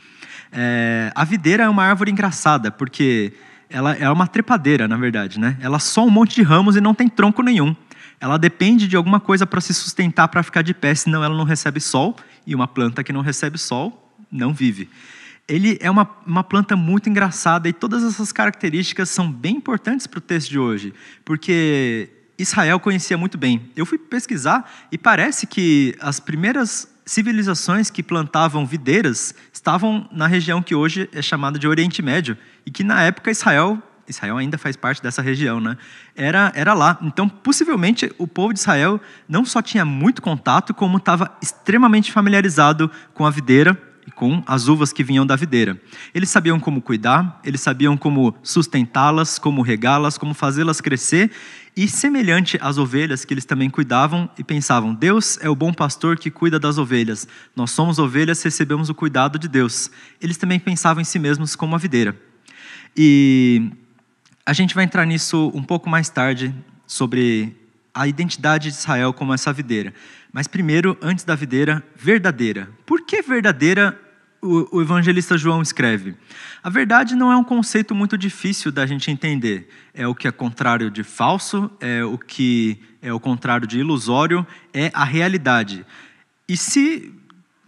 É, 0.53 1.12
a 1.15 1.25
videira 1.25 1.65
é 1.65 1.69
uma 1.69 1.85
árvore 1.85 2.11
engraçada, 2.11 2.71
porque 2.71 3.33
ela 3.69 3.95
é 3.95 4.09
uma 4.11 4.27
trepadeira, 4.27 4.89
na 4.89 4.97
verdade, 4.97 5.39
né? 5.39 5.56
Ela 5.61 5.79
só 5.79 6.05
um 6.05 6.11
monte 6.11 6.35
de 6.35 6.43
ramos 6.43 6.77
e 6.77 6.81
não 6.81 6.95
tem 6.95 7.09
tronco 7.09 7.43
nenhum. 7.43 7.77
Ela 8.21 8.39
depende 8.39 8.89
de 8.89 8.97
alguma 8.97 9.21
coisa 9.21 9.47
para 9.47 9.61
se 9.61 9.73
sustentar, 9.75 10.27
para 10.29 10.43
ficar 10.43 10.62
de 10.62 10.75
pé, 10.75 10.94
senão 10.94 11.23
ela 11.23 11.37
não 11.37 11.44
recebe 11.44 11.81
sol, 11.81 12.17
e 12.47 12.55
uma 12.55 12.67
planta 12.67 13.05
que 13.05 13.12
não 13.12 13.21
recebe 13.21 13.59
sol 13.59 14.12
não 14.31 14.53
vive. 14.53 14.89
Ele 15.47 15.79
é 15.81 15.91
uma, 15.91 16.09
uma 16.27 16.44
planta 16.44 16.77
muito 16.77 17.09
engraçada 17.09 17.69
e 17.69 17.73
todas 17.73 18.05
essas 18.05 18.33
características 18.33 19.09
são 19.09 19.31
bem 19.31 19.56
importantes 19.56 20.06
para 20.06 20.19
o 20.19 20.21
texto 20.21 20.51
de 20.51 20.59
hoje, 20.59 20.93
porque 21.25 22.11
Israel 22.38 22.79
conhecia 22.79 23.19
muito 23.19 23.37
bem. 23.37 23.70
Eu 23.76 23.85
fui 23.85 23.99
pesquisar 23.99 24.70
e 24.93 24.96
parece 24.96 25.46
que 25.46 25.96
as 26.00 26.20
primeiras 26.20 26.88
civilizações 27.05 27.90
que 27.90 28.02
plantavam 28.02 28.64
videiras 28.64 29.35
estavam 29.52 30.08
na 30.12 30.26
região 30.26 30.62
que 30.62 30.75
hoje 30.75 31.08
é 31.12 31.20
chamada 31.23 31.58
de 31.58 31.67
Oriente 31.67 32.02
Médio 32.02 32.37
e 32.64 32.70
que 32.70 32.85
na 32.85 33.02
época 33.02 33.31
Israel 33.31 33.82
Israel 34.06 34.38
ainda 34.38 34.56
faz 34.56 34.75
parte 34.75 35.02
dessa 35.02 35.20
região, 35.20 35.61
né? 35.61 35.76
Era, 36.17 36.50
era 36.55 36.73
lá. 36.73 36.99
Então, 37.02 37.29
possivelmente, 37.29 38.11
o 38.17 38.26
povo 38.26 38.55
de 38.55 38.61
Israel 38.61 38.99
não 39.29 39.44
só 39.44 39.61
tinha 39.61 39.84
muito 39.84 40.23
contato, 40.23 40.73
como 40.73 40.96
estava 40.96 41.37
extremamente 41.43 42.11
familiarizado 42.11 42.91
com 43.12 43.26
a 43.26 43.31
videira 43.31 43.79
e 44.06 44.11
com 44.11 44.43
as 44.46 44.69
uvas 44.69 44.91
que 44.94 45.05
vinham 45.05 45.26
da 45.26 45.37
videira. 45.37 45.79
Eles 46.14 46.31
sabiam 46.31 46.58
como 46.58 46.81
cuidar, 46.81 47.38
eles 47.44 47.61
sabiam 47.61 47.94
como 47.94 48.34
sustentá-las, 48.43 49.38
como 49.38 49.61
regá-las, 49.61 50.17
como 50.17 50.32
fazê-las 50.32 50.81
crescer, 50.81 51.31
e 51.79 51.87
semelhante 51.87 52.59
às 52.61 52.77
ovelhas 52.77 53.25
que 53.25 53.33
eles 53.33 53.45
também 53.45 53.71
cuidavam 53.71 54.29
e 54.37 54.43
pensavam: 54.43 54.93
Deus 54.93 55.39
é 55.41 55.49
o 55.49 55.55
bom 55.55 55.73
pastor 55.73 56.19
que 56.19 56.29
cuida 56.29 56.59
das 56.59 56.77
ovelhas. 56.77 57.29
Nós 57.55 57.71
somos 57.71 58.01
ovelhas, 58.01 58.43
recebemos 58.43 58.89
o 58.89 58.95
cuidado 58.97 59.39
de 59.39 59.47
Deus. 59.47 59.89
Eles 60.21 60.37
também 60.37 60.59
pensavam 60.59 61.01
em 61.01 61.05
si 61.05 61.21
mesmos 61.21 61.55
como 61.55 61.77
a 61.77 61.79
videira. 61.79 62.20
E 62.97 63.70
a 64.44 64.53
gente 64.53 64.75
vai 64.75 64.82
entrar 64.82 65.06
nisso 65.06 65.53
um 65.55 65.63
pouco 65.63 65.89
mais 65.89 66.08
tarde 66.08 66.53
sobre 66.85 67.56
a 67.94 68.08
identidade 68.08 68.73
de 68.73 68.75
Israel 68.75 69.13
como 69.13 69.32
essa 69.32 69.53
videira. 69.53 69.94
Mas 70.32 70.49
primeiro, 70.49 70.99
antes 71.01 71.25
da 71.25 71.37
videira, 71.37 71.81
verdadeira. 71.94 72.69
Por 72.85 73.06
que 73.06 73.23
verdadeira 73.23 73.97
o, 74.41 74.81
evangelista 74.81 75.37
João 75.37 75.63
escreve. 75.63 76.15
A 76.63 76.71
verdade 76.71 77.15
não 77.15 77.33
é 77.33 77.37
um 77.37 77.45
conceito 77.45 77.95
muito 77.95 78.17
difícil 78.17 78.71
da 78.71 78.87
gente 78.87 79.11
entender. 79.11 79.69
É 79.93 80.07
o 80.07 80.15
que 80.15 80.29
é 80.29 80.33
contrário 80.33 80.91
de 80.91 81.03
falso, 81.03 81.71
é 81.81 82.05
o 82.05 82.17
que 82.17 82.81
é 83.03 83.13
o 83.13 83.21
contrário 83.21 83.67
de 83.67 83.79
ilusório, 83.79 84.47
é 84.73 84.91
a 84.95 85.05
realidade. 85.05 85.85
E 86.49 86.57
se 86.57 87.13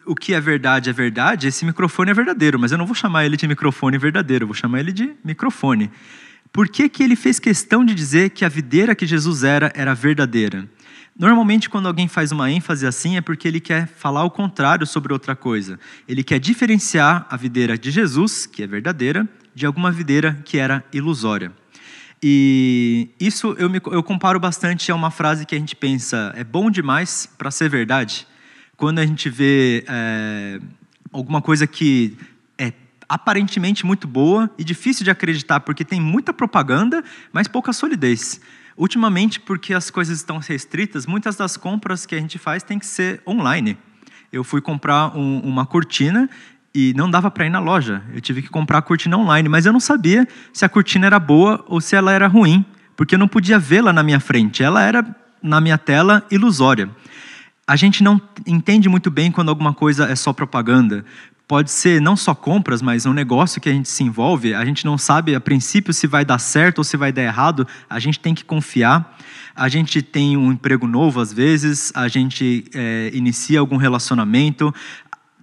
o 0.06 0.14
que 0.14 0.34
é 0.34 0.40
verdade 0.40 0.90
é 0.90 0.92
verdade, 0.92 1.46
esse 1.46 1.64
microfone 1.64 2.10
é 2.10 2.14
verdadeiro, 2.14 2.58
mas 2.58 2.72
eu 2.72 2.78
não 2.78 2.86
vou 2.86 2.94
chamar 2.94 3.26
ele 3.26 3.36
de 3.36 3.46
microfone 3.46 3.98
verdadeiro, 3.98 4.44
eu 4.44 4.48
vou 4.48 4.54
chamar 4.54 4.80
ele 4.80 4.92
de 4.92 5.12
microfone. 5.24 5.90
Por 6.52 6.68
que, 6.68 6.88
que 6.88 7.02
ele 7.02 7.14
fez 7.14 7.38
questão 7.38 7.84
de 7.84 7.94
dizer 7.94 8.30
que 8.30 8.44
a 8.44 8.48
videira 8.48 8.94
que 8.94 9.06
Jesus 9.06 9.44
era 9.44 9.72
era 9.74 9.94
verdadeira? 9.94 10.68
Normalmente, 11.20 11.68
quando 11.68 11.86
alguém 11.86 12.08
faz 12.08 12.32
uma 12.32 12.50
ênfase 12.50 12.86
assim, 12.86 13.18
é 13.18 13.20
porque 13.20 13.46
ele 13.46 13.60
quer 13.60 13.86
falar 13.86 14.24
o 14.24 14.30
contrário 14.30 14.86
sobre 14.86 15.12
outra 15.12 15.36
coisa. 15.36 15.78
Ele 16.08 16.24
quer 16.24 16.38
diferenciar 16.38 17.26
a 17.28 17.36
videira 17.36 17.76
de 17.76 17.90
Jesus, 17.90 18.46
que 18.46 18.62
é 18.62 18.66
verdadeira, 18.66 19.28
de 19.54 19.66
alguma 19.66 19.92
videira 19.92 20.40
que 20.46 20.56
era 20.56 20.82
ilusória. 20.90 21.52
E 22.22 23.10
isso 23.20 23.54
eu, 23.58 23.68
me, 23.68 23.82
eu 23.92 24.02
comparo 24.02 24.40
bastante 24.40 24.90
a 24.90 24.94
uma 24.94 25.10
frase 25.10 25.44
que 25.44 25.54
a 25.54 25.58
gente 25.58 25.76
pensa: 25.76 26.32
é 26.34 26.42
bom 26.42 26.70
demais 26.70 27.28
para 27.36 27.50
ser 27.50 27.68
verdade. 27.68 28.26
Quando 28.74 28.98
a 28.98 29.04
gente 29.04 29.28
vê 29.28 29.84
é, 29.86 30.58
alguma 31.12 31.42
coisa 31.42 31.66
que 31.66 32.16
é 32.56 32.72
aparentemente 33.06 33.84
muito 33.84 34.08
boa 34.08 34.50
e 34.56 34.64
difícil 34.64 35.04
de 35.04 35.10
acreditar, 35.10 35.60
porque 35.60 35.84
tem 35.84 36.00
muita 36.00 36.32
propaganda, 36.32 37.04
mas 37.30 37.46
pouca 37.46 37.74
solidez. 37.74 38.40
Ultimamente, 38.80 39.38
porque 39.38 39.74
as 39.74 39.90
coisas 39.90 40.16
estão 40.16 40.38
restritas, 40.38 41.04
muitas 41.04 41.36
das 41.36 41.54
compras 41.54 42.06
que 42.06 42.14
a 42.14 42.18
gente 42.18 42.38
faz 42.38 42.62
tem 42.62 42.78
que 42.78 42.86
ser 42.86 43.20
online. 43.26 43.76
Eu 44.32 44.42
fui 44.42 44.62
comprar 44.62 45.14
um, 45.14 45.38
uma 45.40 45.66
cortina 45.66 46.30
e 46.74 46.94
não 46.96 47.10
dava 47.10 47.30
para 47.30 47.44
ir 47.44 47.50
na 47.50 47.58
loja. 47.58 48.02
Eu 48.14 48.22
tive 48.22 48.40
que 48.40 48.48
comprar 48.48 48.78
a 48.78 48.82
cortina 48.82 49.18
online, 49.18 49.50
mas 49.50 49.66
eu 49.66 49.72
não 49.74 49.80
sabia 49.80 50.26
se 50.50 50.64
a 50.64 50.68
cortina 50.68 51.04
era 51.04 51.18
boa 51.18 51.62
ou 51.68 51.78
se 51.78 51.94
ela 51.94 52.10
era 52.10 52.26
ruim, 52.26 52.64
porque 52.96 53.14
eu 53.14 53.18
não 53.18 53.28
podia 53.28 53.58
vê-la 53.58 53.92
na 53.92 54.02
minha 54.02 54.18
frente. 54.18 54.62
Ela 54.62 54.82
era 54.82 55.04
na 55.42 55.60
minha 55.60 55.76
tela 55.76 56.24
ilusória. 56.30 56.88
A 57.66 57.76
gente 57.76 58.02
não 58.02 58.18
entende 58.46 58.88
muito 58.88 59.10
bem 59.10 59.30
quando 59.30 59.50
alguma 59.50 59.74
coisa 59.74 60.06
é 60.06 60.16
só 60.16 60.32
propaganda, 60.32 61.04
pode 61.50 61.72
ser 61.72 62.00
não 62.00 62.14
só 62.14 62.32
compras, 62.32 62.80
mas 62.80 63.06
um 63.06 63.12
negócio 63.12 63.60
que 63.60 63.68
a 63.68 63.72
gente 63.72 63.88
se 63.88 64.04
envolve, 64.04 64.54
a 64.54 64.64
gente 64.64 64.84
não 64.84 64.96
sabe 64.96 65.34
a 65.34 65.40
princípio 65.40 65.92
se 65.92 66.06
vai 66.06 66.24
dar 66.24 66.38
certo 66.38 66.78
ou 66.78 66.84
se 66.84 66.96
vai 66.96 67.10
dar 67.10 67.22
errado, 67.22 67.66
a 67.88 67.98
gente 67.98 68.20
tem 68.20 68.36
que 68.36 68.44
confiar. 68.44 69.18
A 69.52 69.68
gente 69.68 70.00
tem 70.00 70.36
um 70.36 70.52
emprego 70.52 70.86
novo 70.86 71.20
às 71.20 71.32
vezes, 71.32 71.90
a 71.92 72.06
gente 72.06 72.66
é, 72.72 73.10
inicia 73.12 73.58
algum 73.58 73.76
relacionamento. 73.76 74.72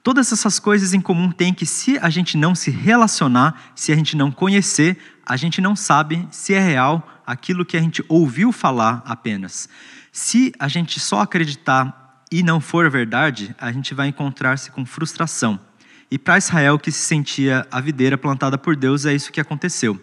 Todas 0.01 0.31
essas 0.31 0.59
coisas 0.59 0.93
em 0.93 1.01
comum 1.01 1.29
tem 1.29 1.53
que, 1.53 1.65
se 1.65 1.97
a 1.97 2.09
gente 2.09 2.37
não 2.37 2.55
se 2.55 2.71
relacionar, 2.71 3.73
se 3.75 3.91
a 3.91 3.95
gente 3.95 4.15
não 4.15 4.31
conhecer, 4.31 4.97
a 5.25 5.35
gente 5.35 5.59
não 5.59 5.75
sabe 5.75 6.25
se 6.31 6.53
é 6.53 6.59
real 6.61 7.05
aquilo 7.25 7.65
que 7.65 7.75
a 7.75 7.81
gente 7.81 8.01
ouviu 8.07 8.53
falar 8.53 9.03
apenas. 9.05 9.67
Se 10.13 10.53
a 10.57 10.69
gente 10.69 11.01
só 11.01 11.19
acreditar 11.19 12.23
e 12.31 12.41
não 12.41 12.61
for 12.61 12.89
verdade, 12.89 13.53
a 13.59 13.73
gente 13.73 13.93
vai 13.93 14.07
encontrar-se 14.07 14.71
com 14.71 14.85
frustração. 14.85 15.66
E 16.09 16.17
para 16.17 16.37
Israel, 16.37 16.79
que 16.79 16.91
se 16.91 16.99
sentia 16.99 17.67
a 17.69 17.81
videira 17.81 18.17
plantada 18.17 18.57
por 18.57 18.75
Deus, 18.75 19.05
é 19.05 19.13
isso 19.13 19.31
que 19.31 19.41
aconteceu. 19.41 19.99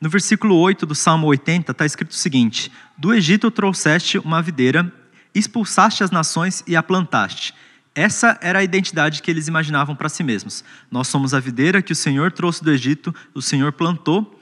No 0.00 0.10
versículo 0.10 0.56
8 0.56 0.84
do 0.84 0.94
Salmo 0.94 1.28
80 1.28 1.70
está 1.70 1.86
escrito 1.86 2.10
o 2.10 2.16
seguinte: 2.16 2.70
Do 2.98 3.14
Egito 3.14 3.50
trouxeste 3.50 4.18
uma 4.18 4.42
videira, 4.42 4.92
expulsaste 5.34 6.02
as 6.02 6.10
nações 6.10 6.64
e 6.66 6.74
a 6.74 6.82
plantaste. 6.82 7.54
Essa 7.94 8.36
era 8.42 8.58
a 8.58 8.64
identidade 8.64 9.22
que 9.22 9.30
eles 9.30 9.46
imaginavam 9.46 9.94
para 9.94 10.08
si 10.08 10.24
mesmos. 10.24 10.64
Nós 10.90 11.06
somos 11.06 11.32
a 11.32 11.38
videira 11.38 11.80
que 11.80 11.92
o 11.92 11.96
Senhor 11.96 12.32
trouxe 12.32 12.64
do 12.64 12.72
Egito, 12.72 13.14
o 13.32 13.40
Senhor 13.40 13.72
plantou, 13.72 14.38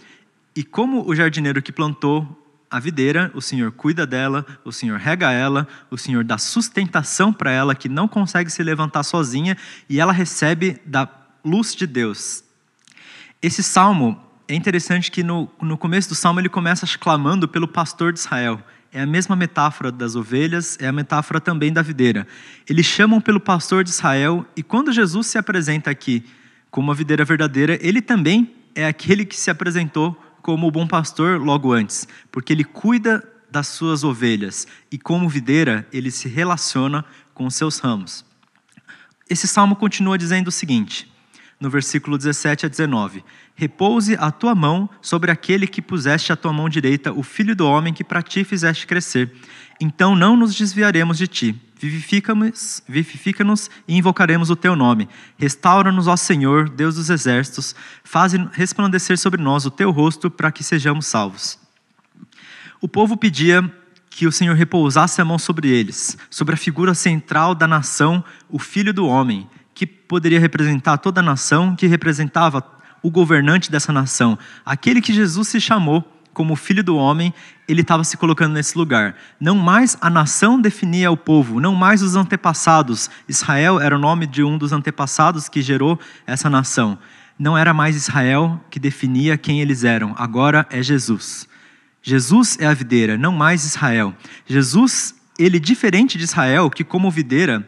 e 0.57 0.65
como 0.65 1.07
o 1.07 1.15
jardineiro 1.15 1.61
que 1.61 1.71
plantou 1.71 2.42
a 2.73 2.81
videira, 2.81 3.31
o 3.35 3.43
Senhor 3.43 3.71
cuida 3.71 4.07
dela, 4.07 4.47
o 4.65 4.73
Senhor 4.73 4.99
rega 4.99 5.31
ela, 5.31 5.69
o 5.91 5.99
Senhor 5.99 6.25
dá 6.25 6.39
sustentação 6.39 7.31
para 7.31 7.53
ela 7.53 7.75
que 7.75 7.87
não 7.87 8.09
consegue 8.09 8.49
se 8.51 8.63
levantar 8.63 9.03
sozinha 9.03 9.59
e 9.91 10.01
ela 10.01 10.11
recebe 10.11 10.81
da 10.87 11.07
luz 11.45 11.75
de 11.75 11.87
Deus. 11.87 12.43
Esse 13.43 13.63
salmo 13.63 14.19
é 14.49 14.55
interessante 14.55 15.11
que 15.11 15.23
no, 15.23 15.51
no 15.61 15.77
começo 15.77 16.09
do 16.09 16.15
salmo 16.15 16.41
ele 16.41 16.49
começa 16.49 16.87
clamando 16.99 17.47
pelo 17.47 17.69
pastor 17.69 18.11
de 18.11 18.21
Israel. 18.21 18.59
É 18.91 19.03
a 19.03 19.07
mesma 19.07 19.37
metáfora 19.37 19.93
das 19.93 20.17
ovelhas, 20.17 20.79
é 20.81 20.89
a 20.89 20.93
metáfora 20.93 21.43
também 21.43 21.71
da 21.71 21.83
videira. 21.83 22.27
Eles 22.67 22.87
chamam 22.87 23.21
pelo 23.21 23.39
pastor 23.39 23.85
de 23.85 23.91
Israel 23.91 24.47
e 24.57 24.63
quando 24.63 24.93
Jesus 24.93 25.27
se 25.27 25.37
apresenta 25.37 25.91
aqui 25.91 26.25
como 26.71 26.91
a 26.91 26.95
videira 26.95 27.23
verdadeira, 27.23 27.79
ele 27.83 28.01
também 28.01 28.55
é 28.75 28.87
aquele 28.87 29.27
que 29.27 29.39
se 29.39 29.51
apresentou 29.51 30.19
como 30.43 30.67
o 30.67 30.71
bom 30.71 30.87
pastor 30.87 31.41
logo 31.41 31.73
antes, 31.73 32.07
porque 32.31 32.53
ele 32.53 32.65
cuida 32.65 33.27
das 33.51 33.69
suas 33.69 34.03
ovelhas 34.03 34.67
e, 34.91 34.99
como 34.99 35.29
videira, 35.29 35.87
ele 35.93 36.11
se 36.11 36.29
relaciona 36.29 37.05
com 37.33 37.49
seus 37.49 37.79
ramos. 37.79 38.25
Esse 39.31 39.47
salmo 39.47 39.77
continua 39.77 40.19
dizendo 40.19 40.49
o 40.49 40.53
seguinte, 40.53 41.11
no 41.61 41.71
versículo 41.71 42.19
17 42.19 42.67
a 42.67 42.69
19: 42.69 43.25
Repouse 43.55 44.17
a 44.19 44.31
tua 44.31 44.55
mão 44.55 44.91
sobre 45.01 45.31
aquele 45.31 45.67
que 45.67 45.81
puseste 45.81 46.33
a 46.33 46.37
tua 46.37 46.53
mão 46.53 46.69
direita, 46.69 47.13
o 47.13 47.23
filho 47.23 47.55
do 47.55 47.67
homem 47.67 47.95
que 47.95 48.03
para 48.03 48.23
ti 48.23 48.43
fizeste 48.43 48.87
crescer. 48.87 49.33
Então 49.81 50.15
não 50.15 50.37
nos 50.37 50.55
desviaremos 50.55 51.19
de 51.19 51.27
ti 51.27 51.61
Vivifica-nos 51.83 52.81
vivifica 52.89 53.45
e 53.89 53.97
invocaremos 53.97 54.51
o 54.51 54.55
teu 54.55 54.77
nome. 54.77 55.09
Restaura-nos, 55.37 56.07
ó 56.07 56.17
Senhor, 56.17 56.69
Deus 56.69 56.95
dos 56.95 57.11
exércitos, 57.11 57.75
faz 58.05 58.35
resplandecer 58.53 59.19
sobre 59.19 59.43
nós 59.43 59.67
o 59.67 59.71
teu 59.71 59.91
rosto 59.91 60.31
para 60.31 60.53
que 60.53 60.63
sejamos 60.63 61.07
salvos. 61.07 61.59
O 62.81 62.87
povo 62.87 63.17
pedia 63.17 63.69
que 64.09 64.29
o 64.29 64.31
Senhor 64.31 64.55
repousasse 64.55 65.21
a 65.21 65.25
mão 65.25 65.41
sobre 65.41 65.71
eles, 65.71 66.17
sobre 66.31 66.55
a 66.55 66.59
figura 66.59 66.95
central 66.95 67.53
da 67.53 67.67
nação, 67.67 68.23
o 68.49 68.61
filho 68.61 68.95
do 68.95 69.05
homem, 69.05 69.51
que 69.75 69.85
poderia 69.85 70.39
representar 70.39 70.99
toda 70.99 71.19
a 71.19 71.25
nação, 71.25 71.75
que 71.75 71.89
representava 71.89 72.65
o 73.03 73.11
governante 73.11 73.73
dessa 73.73 73.93
nação, 73.93 74.39
aquele 74.65 75.01
que 75.01 75.13
Jesus 75.13 75.49
se 75.49 75.61
chamou 75.61 76.22
como 76.33 76.57
filho 76.57 76.83
do 76.83 76.97
homem, 76.97 77.33
ele 77.69 77.83
estava 77.83 78.05
se 78.05 78.17
colocando 78.17 78.55
nesse 78.55 78.77
lugar. 78.77 79.15
Não 79.41 79.57
mais 79.57 79.97
a 80.01 80.09
nação 80.09 80.61
definia 80.61 81.11
o 81.11 81.17
povo, 81.17 81.61
não 81.61 81.75
mais 81.75 82.03
os 82.03 82.17
antepassados. 82.17 83.11
Israel 83.29 83.81
era 83.81 83.97
o 83.97 84.01
nome 84.01 84.27
de 84.27 84.43
um 84.43 84.59
dos 84.59 84.73
antepassados 84.73 85.49
que 85.49 85.63
gerou 85.63 85.99
essa 86.27 86.49
nação. 86.49 86.99
Não 87.39 87.57
era 87.57 87.73
mais 87.75 87.97
Israel 87.97 88.61
que 88.71 88.79
definia 88.79 89.37
quem 89.37 89.61
eles 89.61 89.85
eram, 89.85 90.15
agora 90.17 90.67
é 90.71 90.83
Jesus. 90.83 91.49
Jesus 92.03 92.59
é 92.61 92.67
a 92.67 92.75
videira, 92.75 93.17
não 93.17 93.33
mais 93.33 93.65
Israel. 93.65 94.15
Jesus, 94.47 95.15
ele 95.39 95.61
diferente 95.61 96.19
de 96.19 96.25
Israel, 96.25 96.69
que 96.69 96.83
como 96.83 97.11
videira, 97.11 97.67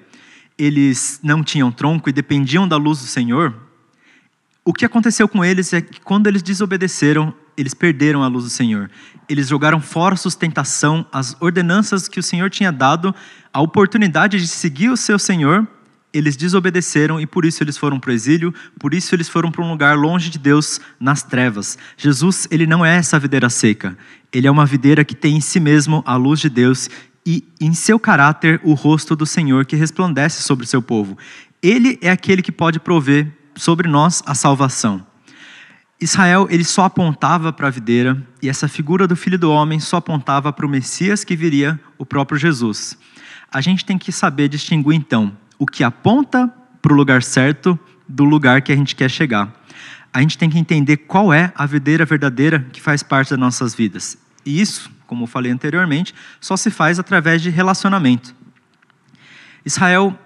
eles 0.58 1.20
não 1.22 1.42
tinham 1.42 1.70
tronco 1.70 2.08
e 2.08 2.12
dependiam 2.12 2.66
da 2.66 2.76
luz 2.76 3.00
do 3.00 3.06
Senhor, 3.06 3.54
o 4.64 4.72
que 4.72 4.84
aconteceu 4.84 5.28
com 5.28 5.44
eles 5.44 5.72
é 5.72 5.80
que 5.82 6.00
quando 6.00 6.26
eles 6.26 6.42
desobedeceram, 6.42 7.34
eles 7.56 7.74
perderam 7.74 8.22
a 8.22 8.26
luz 8.26 8.44
do 8.44 8.50
Senhor. 8.50 8.90
Eles 9.28 9.48
jogaram 9.48 9.80
fora 9.80 10.14
a 10.14 10.16
sustentação, 10.16 11.06
as 11.12 11.36
ordenanças 11.40 12.08
que 12.08 12.18
o 12.18 12.22
Senhor 12.22 12.48
tinha 12.48 12.72
dado, 12.72 13.14
a 13.52 13.60
oportunidade 13.60 14.38
de 14.38 14.48
seguir 14.48 14.88
o 14.88 14.96
seu 14.96 15.18
Senhor, 15.18 15.68
eles 16.14 16.36
desobedeceram 16.36 17.20
e 17.20 17.26
por 17.26 17.44
isso 17.44 17.62
eles 17.62 17.76
foram 17.76 17.98
para 17.98 18.10
o 18.10 18.14
exílio, 18.14 18.54
por 18.78 18.94
isso 18.94 19.14
eles 19.14 19.28
foram 19.28 19.50
para 19.50 19.64
um 19.64 19.70
lugar 19.70 19.98
longe 19.98 20.30
de 20.30 20.38
Deus, 20.38 20.80
nas 20.98 21.22
trevas. 21.24 21.76
Jesus, 21.96 22.46
ele 22.50 22.66
não 22.66 22.86
é 22.86 22.96
essa 22.96 23.18
videira 23.18 23.50
seca. 23.50 23.98
Ele 24.32 24.46
é 24.46 24.50
uma 24.50 24.64
videira 24.64 25.04
que 25.04 25.14
tem 25.14 25.36
em 25.36 25.40
si 25.40 25.58
mesmo 25.58 26.02
a 26.06 26.14
luz 26.14 26.40
de 26.40 26.48
Deus 26.48 26.88
e 27.26 27.44
em 27.60 27.74
seu 27.74 27.98
caráter 27.98 28.60
o 28.62 28.74
rosto 28.74 29.16
do 29.16 29.26
Senhor 29.26 29.66
que 29.66 29.76
resplandece 29.76 30.42
sobre 30.42 30.64
o 30.64 30.68
seu 30.68 30.80
povo. 30.80 31.18
Ele 31.60 31.98
é 32.00 32.10
aquele 32.10 32.42
que 32.42 32.52
pode 32.52 32.78
prover 32.78 33.43
sobre 33.56 33.88
nós 33.88 34.22
a 34.26 34.34
salvação. 34.34 35.06
Israel 36.00 36.46
ele 36.50 36.64
só 36.64 36.84
apontava 36.84 37.52
para 37.52 37.68
a 37.68 37.70
videira 37.70 38.22
e 38.42 38.48
essa 38.48 38.68
figura 38.68 39.06
do 39.06 39.16
filho 39.16 39.38
do 39.38 39.50
homem 39.50 39.80
só 39.80 39.98
apontava 39.98 40.52
para 40.52 40.66
o 40.66 40.68
Messias 40.68 41.24
que 41.24 41.36
viria, 41.36 41.80
o 41.96 42.04
próprio 42.04 42.38
Jesus. 42.38 42.98
A 43.50 43.60
gente 43.60 43.84
tem 43.84 43.96
que 43.96 44.12
saber 44.12 44.48
distinguir 44.48 44.94
então 44.94 45.36
o 45.58 45.66
que 45.66 45.84
aponta 45.84 46.52
para 46.82 46.92
o 46.92 46.96
lugar 46.96 47.22
certo 47.22 47.78
do 48.08 48.24
lugar 48.24 48.60
que 48.62 48.72
a 48.72 48.76
gente 48.76 48.94
quer 48.94 49.10
chegar. 49.10 49.52
A 50.12 50.20
gente 50.20 50.36
tem 50.36 50.50
que 50.50 50.58
entender 50.58 50.98
qual 50.98 51.32
é 51.32 51.52
a 51.56 51.66
videira 51.66 52.04
verdadeira 52.04 52.66
que 52.72 52.80
faz 52.80 53.02
parte 53.02 53.30
das 53.30 53.38
nossas 53.38 53.74
vidas. 53.74 54.18
E 54.44 54.60
isso, 54.60 54.90
como 55.06 55.24
eu 55.24 55.26
falei 55.26 55.50
anteriormente, 55.50 56.14
só 56.40 56.56
se 56.56 56.70
faz 56.70 56.98
através 56.98 57.40
de 57.40 57.50
relacionamento. 57.50 58.34
Israel 59.64 60.16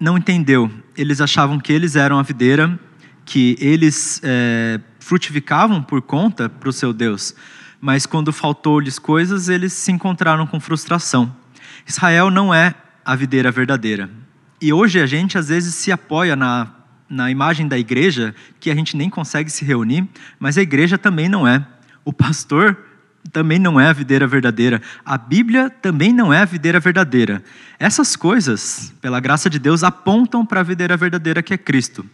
não 0.00 0.16
entendeu. 0.16 0.70
Eles 0.96 1.20
achavam 1.20 1.60
que 1.60 1.70
eles 1.70 1.94
eram 1.94 2.18
a 2.18 2.22
videira, 2.22 2.80
que 3.26 3.54
eles 3.60 4.20
é, 4.24 4.80
frutificavam 4.98 5.82
por 5.82 6.00
conta 6.00 6.48
para 6.48 6.70
o 6.70 6.72
seu 6.72 6.92
Deus. 6.92 7.34
Mas 7.78 8.06
quando 8.06 8.32
faltou-lhes 8.32 8.98
coisas, 8.98 9.50
eles 9.50 9.74
se 9.74 9.92
encontraram 9.92 10.46
com 10.46 10.58
frustração. 10.58 11.34
Israel 11.86 12.30
não 12.30 12.52
é 12.52 12.74
a 13.04 13.14
videira 13.14 13.50
verdadeira. 13.50 14.10
E 14.60 14.72
hoje 14.72 15.00
a 15.00 15.06
gente 15.06 15.36
às 15.36 15.48
vezes 15.48 15.74
se 15.74 15.92
apoia 15.92 16.34
na, 16.34 16.70
na 17.08 17.30
imagem 17.30 17.68
da 17.68 17.78
igreja, 17.78 18.34
que 18.58 18.70
a 18.70 18.74
gente 18.74 18.96
nem 18.96 19.10
consegue 19.10 19.50
se 19.50 19.64
reunir, 19.64 20.08
mas 20.38 20.56
a 20.56 20.62
igreja 20.62 20.96
também 20.96 21.28
não 21.28 21.46
é. 21.46 21.64
O 22.04 22.12
pastor 22.12 22.76
também 23.32 23.58
não 23.58 23.78
é 23.78 23.88
a 23.88 23.92
videira 23.92 24.26
verdadeira. 24.26 24.80
A 25.04 25.16
Bíblia 25.16 25.70
também 25.70 26.12
não 26.12 26.32
é 26.32 26.40
a 26.40 26.44
videira 26.44 26.80
verdadeira. 26.80 27.42
Essas 27.78 28.16
coisas, 28.16 28.92
pela 29.00 29.20
graça 29.20 29.48
de 29.48 29.58
Deus, 29.58 29.84
apontam 29.84 30.44
para 30.44 30.60
a 30.60 30.62
videira 30.62 30.96
verdadeira 30.96 31.42
que 31.42 31.54
é 31.54 31.58
Cristo. 31.58 32.04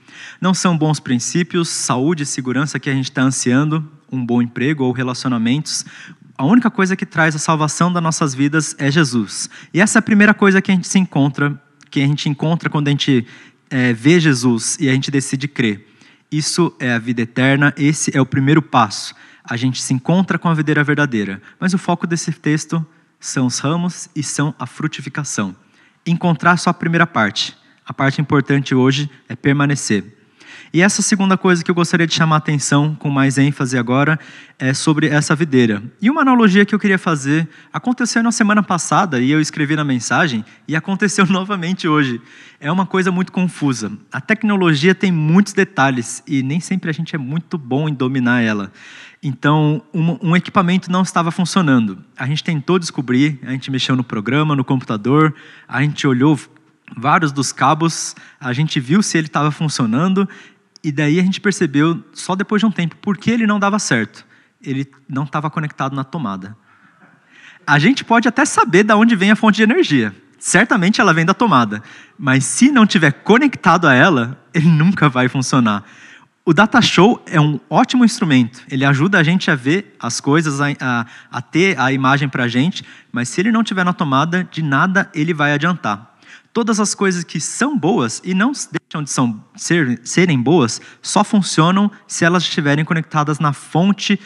Não 0.40 0.52
são 0.52 0.76
bons 0.76 1.00
princípios, 1.00 1.68
saúde 1.68 2.24
e 2.24 2.26
segurança 2.26 2.78
que 2.78 2.90
a 2.90 2.92
gente 2.92 3.10
está 3.10 3.22
ansiando, 3.22 3.88
um 4.10 4.24
bom 4.24 4.42
emprego 4.42 4.84
ou 4.84 4.92
relacionamentos. 4.92 5.84
A 6.36 6.44
única 6.44 6.70
coisa 6.70 6.96
que 6.96 7.06
traz 7.06 7.34
a 7.34 7.38
salvação 7.38 7.92
das 7.92 8.02
nossas 8.02 8.34
vidas 8.34 8.74
é 8.78 8.90
Jesus. 8.90 9.48
E 9.72 9.80
essa 9.80 9.98
é 9.98 10.00
a 10.00 10.02
primeira 10.02 10.34
coisa 10.34 10.60
que 10.60 10.70
a 10.70 10.74
gente 10.74 10.86
se 10.86 10.98
encontra, 10.98 11.60
que 11.90 12.00
a 12.00 12.06
gente 12.06 12.28
encontra 12.28 12.68
quando 12.68 12.88
a 12.88 12.90
gente 12.90 13.26
é, 13.70 13.92
vê 13.92 14.20
Jesus 14.20 14.76
e 14.78 14.88
a 14.88 14.92
gente 14.92 15.10
decide 15.10 15.48
crer. 15.48 15.86
Isso 16.30 16.74
é 16.78 16.92
a 16.92 16.98
vida 16.98 17.22
eterna, 17.22 17.72
esse 17.76 18.14
é 18.14 18.20
o 18.20 18.26
primeiro 18.26 18.60
passo 18.60 19.14
a 19.48 19.56
gente 19.56 19.82
se 19.82 19.94
encontra 19.94 20.38
com 20.38 20.48
a 20.48 20.54
videira 20.54 20.82
verdadeira. 20.82 21.40
Mas 21.58 21.72
o 21.74 21.78
foco 21.78 22.06
desse 22.06 22.32
texto 22.32 22.84
são 23.18 23.46
os 23.46 23.58
ramos 23.58 24.08
e 24.14 24.22
são 24.22 24.54
a 24.58 24.66
frutificação. 24.66 25.54
Encontrar 26.06 26.56
só 26.56 26.70
a 26.70 26.74
primeira 26.74 27.06
parte. 27.06 27.56
A 27.84 27.94
parte 27.94 28.20
importante 28.20 28.74
hoje 28.74 29.10
é 29.28 29.36
permanecer. 29.36 30.16
E 30.72 30.82
essa 30.82 31.00
segunda 31.00 31.36
coisa 31.36 31.64
que 31.64 31.70
eu 31.70 31.74
gostaria 31.74 32.06
de 32.06 32.14
chamar 32.14 32.36
a 32.36 32.38
atenção 32.38 32.94
com 32.94 33.08
mais 33.08 33.38
ênfase 33.38 33.78
agora 33.78 34.18
é 34.58 34.74
sobre 34.74 35.06
essa 35.06 35.34
videira. 35.34 35.82
E 36.02 36.10
uma 36.10 36.22
analogia 36.22 36.64
que 36.64 36.74
eu 36.74 36.78
queria 36.78 36.98
fazer 36.98 37.48
aconteceu 37.72 38.22
na 38.22 38.32
semana 38.32 38.62
passada 38.62 39.20
e 39.20 39.30
eu 39.30 39.40
escrevi 39.40 39.76
na 39.76 39.84
mensagem 39.84 40.44
e 40.66 40.74
aconteceu 40.74 41.24
novamente 41.30 41.86
hoje. 41.86 42.20
É 42.60 42.70
uma 42.70 42.86
coisa 42.86 43.12
muito 43.12 43.32
confusa. 43.32 43.92
A 44.10 44.20
tecnologia 44.20 44.94
tem 44.94 45.12
muitos 45.12 45.52
detalhes 45.52 46.22
e 46.26 46.42
nem 46.42 46.58
sempre 46.58 46.90
a 46.90 46.92
gente 46.92 47.14
é 47.14 47.18
muito 47.18 47.56
bom 47.56 47.88
em 47.88 47.94
dominar 47.94 48.42
ela. 48.42 48.72
Então, 49.28 49.82
um, 49.92 50.28
um, 50.28 50.36
equipamento 50.36 50.88
não 50.88 51.02
estava 51.02 51.32
funcionando. 51.32 51.98
A 52.16 52.28
gente 52.28 52.44
tentou 52.44 52.78
descobrir, 52.78 53.40
a 53.42 53.50
gente 53.50 53.72
mexeu 53.72 53.96
no 53.96 54.04
programa, 54.04 54.54
no 54.54 54.64
computador, 54.64 55.34
a 55.66 55.82
gente 55.82 56.06
olhou 56.06 56.38
vários 56.96 57.32
dos 57.32 57.50
cabos, 57.50 58.14
a 58.38 58.52
gente 58.52 58.78
viu 58.78 59.02
se 59.02 59.18
ele 59.18 59.26
estava 59.26 59.50
funcionando, 59.50 60.28
e 60.80 60.92
daí 60.92 61.18
a 61.18 61.24
gente 61.24 61.40
percebeu, 61.40 62.04
só 62.12 62.36
depois 62.36 62.60
de 62.60 62.66
um 62.66 62.70
tempo, 62.70 62.94
por 62.98 63.18
que 63.18 63.32
ele 63.32 63.48
não 63.48 63.58
dava 63.58 63.80
certo. 63.80 64.24
Ele 64.62 64.88
não 65.08 65.24
estava 65.24 65.50
conectado 65.50 65.96
na 65.96 66.04
tomada. 66.04 66.56
A 67.66 67.80
gente 67.80 68.04
pode 68.04 68.28
até 68.28 68.44
saber 68.44 68.84
de 68.84 68.94
onde 68.94 69.16
vem 69.16 69.32
a 69.32 69.36
fonte 69.36 69.56
de 69.56 69.64
energia. 69.64 70.14
Certamente 70.38 71.00
ela 71.00 71.12
vem 71.12 71.26
da 71.26 71.34
tomada. 71.34 71.82
Mas 72.16 72.44
se 72.44 72.70
não 72.70 72.86
tiver 72.86 73.10
conectado 73.10 73.88
a 73.88 73.92
ela, 73.92 74.40
ele 74.54 74.68
nunca 74.68 75.08
vai 75.08 75.28
funcionar. 75.28 75.82
O 76.48 76.54
Data 76.54 76.80
Show 76.80 77.20
é 77.26 77.40
um 77.40 77.58
ótimo 77.68 78.04
instrumento. 78.04 78.62
Ele 78.70 78.84
ajuda 78.84 79.18
a 79.18 79.22
gente 79.24 79.50
a 79.50 79.56
ver 79.56 79.96
as 79.98 80.20
coisas, 80.20 80.60
a, 80.60 80.68
a, 80.80 81.06
a 81.28 81.42
ter 81.42 81.76
a 81.76 81.90
imagem 81.90 82.28
para 82.28 82.44
a 82.44 82.48
gente, 82.48 82.84
mas 83.10 83.28
se 83.28 83.40
ele 83.40 83.50
não 83.50 83.64
tiver 83.64 83.84
na 83.84 83.92
tomada, 83.92 84.44
de 84.44 84.62
nada 84.62 85.10
ele 85.12 85.34
vai 85.34 85.52
adiantar. 85.52 86.16
Todas 86.52 86.78
as 86.78 86.94
coisas 86.94 87.24
que 87.24 87.40
são 87.40 87.76
boas 87.76 88.22
e 88.24 88.32
não 88.32 88.52
deixam 88.52 89.02
de 89.02 89.10
são, 89.10 89.44
ser, 89.56 90.00
serem 90.04 90.40
boas 90.40 90.80
só 91.02 91.24
funcionam 91.24 91.90
se 92.06 92.24
elas 92.24 92.44
estiverem 92.44 92.84
conectadas 92.84 93.40
na 93.40 93.52
fonte 93.52 94.16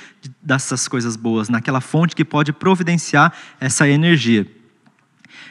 dessas 0.42 0.86
coisas 0.86 1.16
boas, 1.16 1.48
naquela 1.48 1.80
fonte 1.80 2.14
que 2.14 2.24
pode 2.24 2.52
providenciar 2.52 3.32
essa 3.58 3.88
energia. 3.88 4.46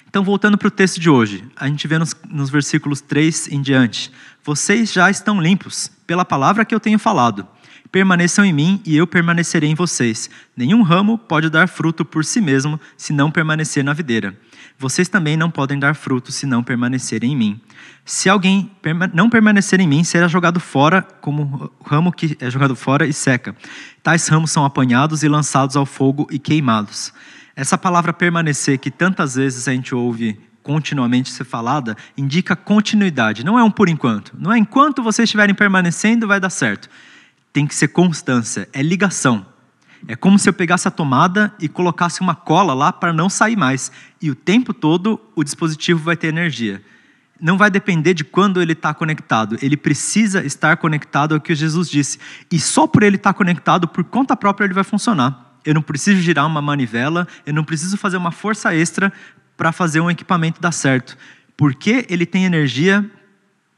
Então, 0.07 0.23
voltando 0.23 0.57
para 0.57 0.67
o 0.67 0.71
texto 0.71 0.99
de 0.99 1.09
hoje, 1.09 1.43
a 1.55 1.67
gente 1.67 1.87
vê 1.87 1.97
nos, 1.97 2.15
nos 2.29 2.49
versículos 2.49 3.01
3 3.01 3.49
em 3.49 3.61
diante: 3.61 4.11
Vocês 4.43 4.91
já 4.91 5.09
estão 5.09 5.41
limpos 5.41 5.91
pela 6.05 6.25
palavra 6.25 6.65
que 6.65 6.73
eu 6.73 6.79
tenho 6.79 6.99
falado. 6.99 7.47
Permaneçam 7.91 8.45
em 8.45 8.53
mim 8.53 8.81
e 8.85 8.95
eu 8.95 9.07
permanecerei 9.07 9.69
em 9.69 9.75
vocês. 9.75 10.29
Nenhum 10.55 10.83
ramo 10.83 11.17
pode 11.17 11.49
dar 11.49 11.67
fruto 11.67 12.05
por 12.05 12.23
si 12.23 12.39
mesmo 12.39 12.79
se 12.95 13.11
não 13.11 13.31
permanecer 13.31 13.83
na 13.83 13.93
videira 13.93 14.37
vocês 14.79 15.09
também 15.09 15.35
não 15.35 15.51
podem 15.51 15.77
dar 15.77 15.93
frutos 15.93 16.35
se 16.35 16.45
não 16.45 16.63
permanecerem 16.63 17.33
em 17.33 17.35
mim. 17.35 17.61
Se 18.05 18.29
alguém 18.29 18.71
não 19.13 19.29
permanecer 19.29 19.81
em 19.81 19.87
mim, 19.87 20.05
será 20.05 20.25
jogado 20.29 20.57
fora 20.57 21.01
como 21.01 21.69
ramo 21.85 22.13
que 22.13 22.37
é 22.39 22.49
jogado 22.49 22.77
fora 22.77 23.05
e 23.05 23.11
seca. 23.11 23.53
Tais 24.01 24.25
ramos 24.29 24.51
são 24.51 24.63
apanhados 24.63 25.21
e 25.21 25.27
lançados 25.27 25.75
ao 25.75 25.85
fogo 25.85 26.27
e 26.31 26.39
queimados. 26.39 27.13
Essa 27.59 27.77
palavra 27.77 28.13
permanecer, 28.13 28.79
que 28.79 28.89
tantas 28.89 29.35
vezes 29.35 29.67
a 29.67 29.73
gente 29.73 29.93
ouve 29.93 30.39
continuamente 30.63 31.29
ser 31.29 31.43
falada, 31.43 31.97
indica 32.17 32.55
continuidade, 32.55 33.43
não 33.43 33.59
é 33.59 33.63
um 33.65 33.69
por 33.69 33.89
enquanto. 33.89 34.31
Não 34.39 34.53
é 34.53 34.57
enquanto 34.57 35.03
vocês 35.03 35.27
estiverem 35.27 35.53
permanecendo 35.53 36.25
vai 36.25 36.39
dar 36.39 36.51
certo. 36.51 36.89
Tem 37.51 37.67
que 37.67 37.75
ser 37.75 37.89
constância, 37.89 38.69
é 38.71 38.81
ligação. 38.81 39.45
É 40.07 40.15
como 40.15 40.39
se 40.39 40.47
eu 40.47 40.53
pegasse 40.53 40.87
a 40.87 40.91
tomada 40.91 41.53
e 41.59 41.67
colocasse 41.67 42.21
uma 42.21 42.33
cola 42.33 42.73
lá 42.73 42.93
para 42.93 43.11
não 43.11 43.29
sair 43.29 43.57
mais. 43.57 43.91
E 44.21 44.31
o 44.31 44.35
tempo 44.35 44.73
todo 44.73 45.19
o 45.35 45.43
dispositivo 45.43 45.99
vai 45.99 46.15
ter 46.15 46.27
energia. 46.27 46.81
Não 47.41 47.57
vai 47.57 47.69
depender 47.69 48.13
de 48.13 48.23
quando 48.23 48.61
ele 48.61 48.71
está 48.71 48.93
conectado. 48.93 49.57
Ele 49.61 49.75
precisa 49.75 50.45
estar 50.45 50.77
conectado 50.77 51.35
ao 51.35 51.41
que 51.41 51.53
Jesus 51.53 51.89
disse. 51.89 52.19
E 52.49 52.57
só 52.57 52.87
por 52.87 53.03
ele 53.03 53.17
estar 53.17 53.33
tá 53.33 53.37
conectado, 53.37 53.85
por 53.85 54.05
conta 54.05 54.33
própria, 54.37 54.63
ele 54.63 54.73
vai 54.73 54.85
funcionar. 54.85 55.48
Eu 55.65 55.73
não 55.73 55.81
preciso 55.81 56.21
girar 56.21 56.45
uma 56.45 56.61
manivela, 56.61 57.27
eu 57.45 57.53
não 57.53 57.63
preciso 57.63 57.97
fazer 57.97 58.17
uma 58.17 58.31
força 58.31 58.73
extra 58.73 59.11
para 59.57 59.71
fazer 59.71 59.99
um 59.99 60.09
equipamento 60.09 60.61
dar 60.61 60.71
certo. 60.71 61.17
Porque 61.57 62.05
ele 62.09 62.25
tem 62.25 62.45
energia 62.45 63.09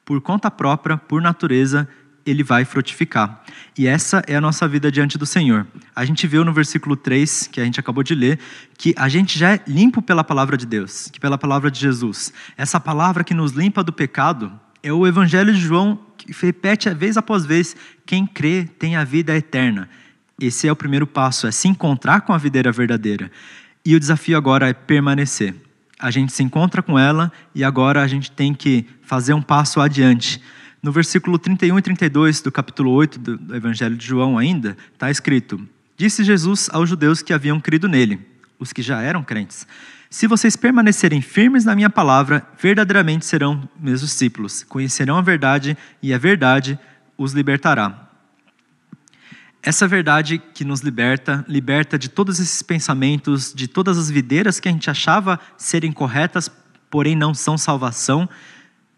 por 0.05 0.21
conta 0.21 0.51
própria, 0.51 0.97
por 0.97 1.21
natureza, 1.21 1.87
ele 2.25 2.43
vai 2.43 2.65
frutificar. 2.65 3.43
E 3.77 3.87
essa 3.87 4.21
é 4.27 4.35
a 4.35 4.41
nossa 4.41 4.67
vida 4.67 4.91
diante 4.91 5.17
do 5.17 5.25
Senhor. 5.25 5.65
A 5.95 6.05
gente 6.05 6.27
viu 6.27 6.45
no 6.45 6.53
versículo 6.53 6.95
3, 6.95 7.47
que 7.47 7.59
a 7.59 7.63
gente 7.65 7.79
acabou 7.79 8.03
de 8.03 8.13
ler, 8.13 8.39
que 8.77 8.93
a 8.97 9.09
gente 9.09 9.37
já 9.37 9.53
é 9.53 9.61
limpo 9.67 10.01
pela 10.01 10.23
palavra 10.23 10.57
de 10.57 10.65
Deus, 10.65 11.09
que 11.11 11.19
pela 11.19 11.37
palavra 11.37 11.71
de 11.71 11.79
Jesus. 11.79 12.31
Essa 12.57 12.79
palavra 12.79 13.23
que 13.23 13.33
nos 13.33 13.51
limpa 13.53 13.83
do 13.83 13.91
pecado 13.91 14.51
é 14.83 14.91
o 14.91 15.05
evangelho 15.05 15.53
de 15.53 15.59
João 15.59 15.99
que 16.17 16.31
repete 16.45 16.89
vez 16.91 17.17
após 17.17 17.45
vez: 17.45 17.75
quem 18.05 18.25
crê 18.25 18.65
tem 18.77 18.95
a 18.95 19.03
vida 19.03 19.35
eterna. 19.35 19.89
Esse 20.41 20.67
é 20.67 20.71
o 20.71 20.75
primeiro 20.75 21.05
passo, 21.05 21.45
é 21.45 21.51
se 21.51 21.67
encontrar 21.67 22.21
com 22.21 22.33
a 22.33 22.37
videira 22.37 22.71
verdadeira. 22.71 23.31
E 23.85 23.95
o 23.95 23.99
desafio 23.99 24.35
agora 24.35 24.67
é 24.67 24.73
permanecer. 24.73 25.53
A 25.99 26.09
gente 26.09 26.33
se 26.33 26.41
encontra 26.41 26.81
com 26.81 26.97
ela 26.97 27.31
e 27.53 27.63
agora 27.63 28.01
a 28.01 28.07
gente 28.07 28.31
tem 28.31 28.53
que 28.53 28.87
fazer 29.03 29.33
um 29.33 29.41
passo 29.41 29.79
adiante 29.79 30.41
no 30.81 30.91
versículo 30.91 31.37
31 31.37 31.77
e 31.77 31.81
32 31.81 32.41
do 32.41 32.51
capítulo 32.51 32.91
8 32.91 33.19
do 33.19 33.55
Evangelho 33.55 33.95
de 33.95 34.05
João, 34.05 34.37
ainda, 34.37 34.75
está 34.93 35.11
escrito: 35.11 35.61
Disse 35.95 36.23
Jesus 36.23 36.69
aos 36.71 36.89
judeus 36.89 37.21
que 37.21 37.33
haviam 37.33 37.59
crido 37.59 37.87
nele, 37.87 38.19
os 38.57 38.73
que 38.73 38.81
já 38.81 38.99
eram 39.01 39.23
crentes: 39.23 39.67
Se 40.09 40.25
vocês 40.25 40.55
permanecerem 40.55 41.21
firmes 41.21 41.65
na 41.65 41.75
minha 41.75 41.89
palavra, 41.89 42.43
verdadeiramente 42.59 43.25
serão 43.25 43.69
meus 43.79 44.01
discípulos, 44.01 44.63
conhecerão 44.63 45.17
a 45.17 45.21
verdade 45.21 45.77
e 46.01 46.13
a 46.13 46.17
verdade 46.17 46.79
os 47.15 47.33
libertará. 47.33 48.10
Essa 49.63 49.87
verdade 49.87 50.39
que 50.53 50.65
nos 50.65 50.81
liberta, 50.81 51.45
liberta 51.47 51.97
de 51.97 52.09
todos 52.09 52.39
esses 52.39 52.61
pensamentos, 52.61 53.53
de 53.53 53.67
todas 53.67 53.97
as 53.97 54.09
videiras 54.09 54.59
que 54.59 54.67
a 54.67 54.71
gente 54.71 54.89
achava 54.89 55.39
serem 55.55 55.91
corretas, 55.91 56.49
porém 56.89 57.15
não 57.15 57.33
são 57.33 57.57
salvação 57.57 58.27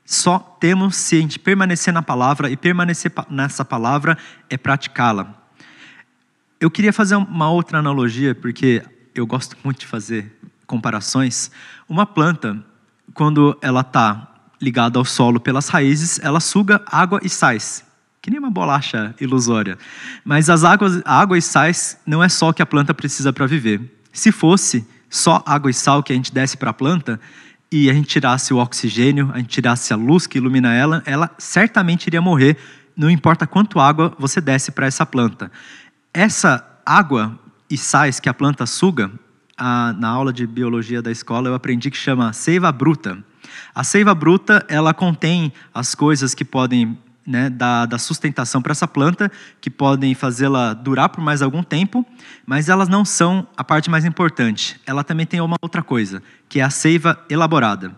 só 0.06 0.38
temos 0.38 0.96
se 0.96 1.16
a 1.16 1.20
gente 1.20 1.40
permanecer 1.40 1.94
na 1.94 2.02
palavra 2.02 2.50
e 2.50 2.58
permanecer 2.58 3.12
nessa 3.30 3.64
palavra 3.64 4.18
é 4.50 4.58
praticá-la. 4.58 5.34
Eu 6.60 6.70
queria 6.70 6.94
fazer 6.94 7.16
uma 7.16 7.50
outra 7.50 7.80
analogia, 7.80 8.36
porque 8.36 8.84
eu 9.16 9.26
gosto 9.26 9.58
muito 9.64 9.82
de 9.82 9.88
fazer 9.88 10.38
comparações. 10.66 11.52
Uma 11.88 12.06
planta, 12.06 12.64
quando 13.14 13.58
ela 13.62 13.82
está 13.82 14.30
ligada 14.62 14.98
ao 14.98 15.06
solo 15.06 15.40
pelas 15.40 15.68
raízes, 15.70 16.20
ela 16.20 16.40
suga 16.40 16.82
água 16.86 17.20
e 17.24 17.30
sais, 17.30 17.86
que 18.24 18.32
nem 18.32 18.40
uma 18.40 18.50
bolacha 18.50 19.14
ilusória. 19.20 19.78
Mas 20.24 20.50
as 20.50 20.64
águas, 20.64 21.02
a 21.04 21.20
água 21.20 21.38
e 21.38 21.42
sais 21.42 22.00
não 22.08 22.24
é 22.24 22.30
só 22.30 22.50
o 22.50 22.54
que 22.54 22.62
a 22.62 22.66
planta 22.66 22.94
precisa 22.94 23.34
para 23.34 23.46
viver. 23.46 23.82
Se 24.14 24.32
fosse 24.32 24.88
só 25.10 25.44
água 25.46 25.70
e 25.70 25.74
sal 25.74 26.02
que 26.02 26.14
a 26.14 26.16
gente 26.16 26.34
desse 26.34 26.56
para 26.56 26.70
a 26.70 26.74
planta, 26.74 27.20
e 27.70 27.90
a 27.90 27.94
gente 27.94 28.08
tirasse 28.08 28.54
o 28.54 28.60
oxigênio, 28.60 29.30
a 29.34 29.40
gente 29.40 29.50
tirasse 29.50 29.92
a 29.92 29.98
luz 29.98 30.26
que 30.26 30.38
ilumina 30.38 30.74
ela, 30.74 31.04
ela 31.06 31.32
certamente 31.38 32.08
iria 32.08 32.22
morrer, 32.22 32.56
não 32.96 33.10
importa 33.10 33.46
quanto 33.46 33.80
água 33.80 34.16
você 34.18 34.40
desse 34.40 34.72
para 34.72 34.86
essa 34.86 35.06
planta. 35.06 35.52
Essa 36.14 36.66
água 36.86 37.38
e 37.70 37.78
sais 37.78 38.22
que 38.22 38.30
a 38.30 38.34
planta 38.34 38.66
suga, 38.66 39.12
a, 39.58 39.92
na 39.94 40.08
aula 40.08 40.32
de 40.32 40.48
biologia 40.48 41.02
da 41.02 41.12
escola 41.12 41.50
eu 41.50 41.56
aprendi 41.56 41.92
que 41.92 41.98
chama 41.98 42.32
seiva 42.32 42.72
bruta. 42.72 43.18
A 43.76 43.84
seiva 43.84 44.16
bruta 44.16 44.66
ela 44.70 44.94
contém 44.94 45.52
as 45.74 45.94
coisas 45.94 46.34
que 46.34 46.46
podem 46.46 46.98
né, 47.26 47.50
da, 47.50 47.86
da 47.86 47.98
sustentação 47.98 48.62
para 48.62 48.72
essa 48.72 48.88
planta, 48.88 49.32
que 49.62 49.70
podem 49.70 50.14
fazê-la 50.14 50.74
durar 50.74 51.10
por 51.10 51.22
mais 51.22 51.42
algum 51.42 51.64
tempo, 51.64 52.06
mas 52.46 52.70
elas 52.70 52.90
não 52.90 53.06
são 53.06 53.48
a 53.56 53.64
parte 53.64 53.90
mais 53.90 54.06
importante. 54.06 54.80
Ela 54.86 55.04
também 55.04 55.26
tem 55.26 55.40
uma 55.40 55.58
outra 55.62 55.82
coisa, 55.82 56.22
que 56.50 56.60
é 56.60 56.64
a 56.64 56.70
seiva 56.70 57.24
elaborada. 57.30 57.96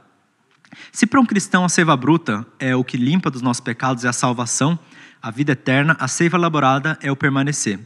Se 0.91 1.05
para 1.05 1.19
um 1.19 1.25
cristão 1.25 1.63
a 1.63 1.69
seiva 1.69 1.95
bruta 1.95 2.45
é 2.59 2.75
o 2.75 2.83
que 2.83 2.97
limpa 2.97 3.31
dos 3.31 3.41
nossos 3.41 3.61
pecados 3.61 4.03
é 4.03 4.07
a 4.07 4.13
salvação, 4.13 4.77
a 5.21 5.31
vida 5.31 5.53
eterna, 5.53 5.95
a 5.99 6.07
seiva 6.07 6.37
elaborada 6.37 6.97
é 7.01 7.11
o 7.11 7.15
permanecer. 7.15 7.79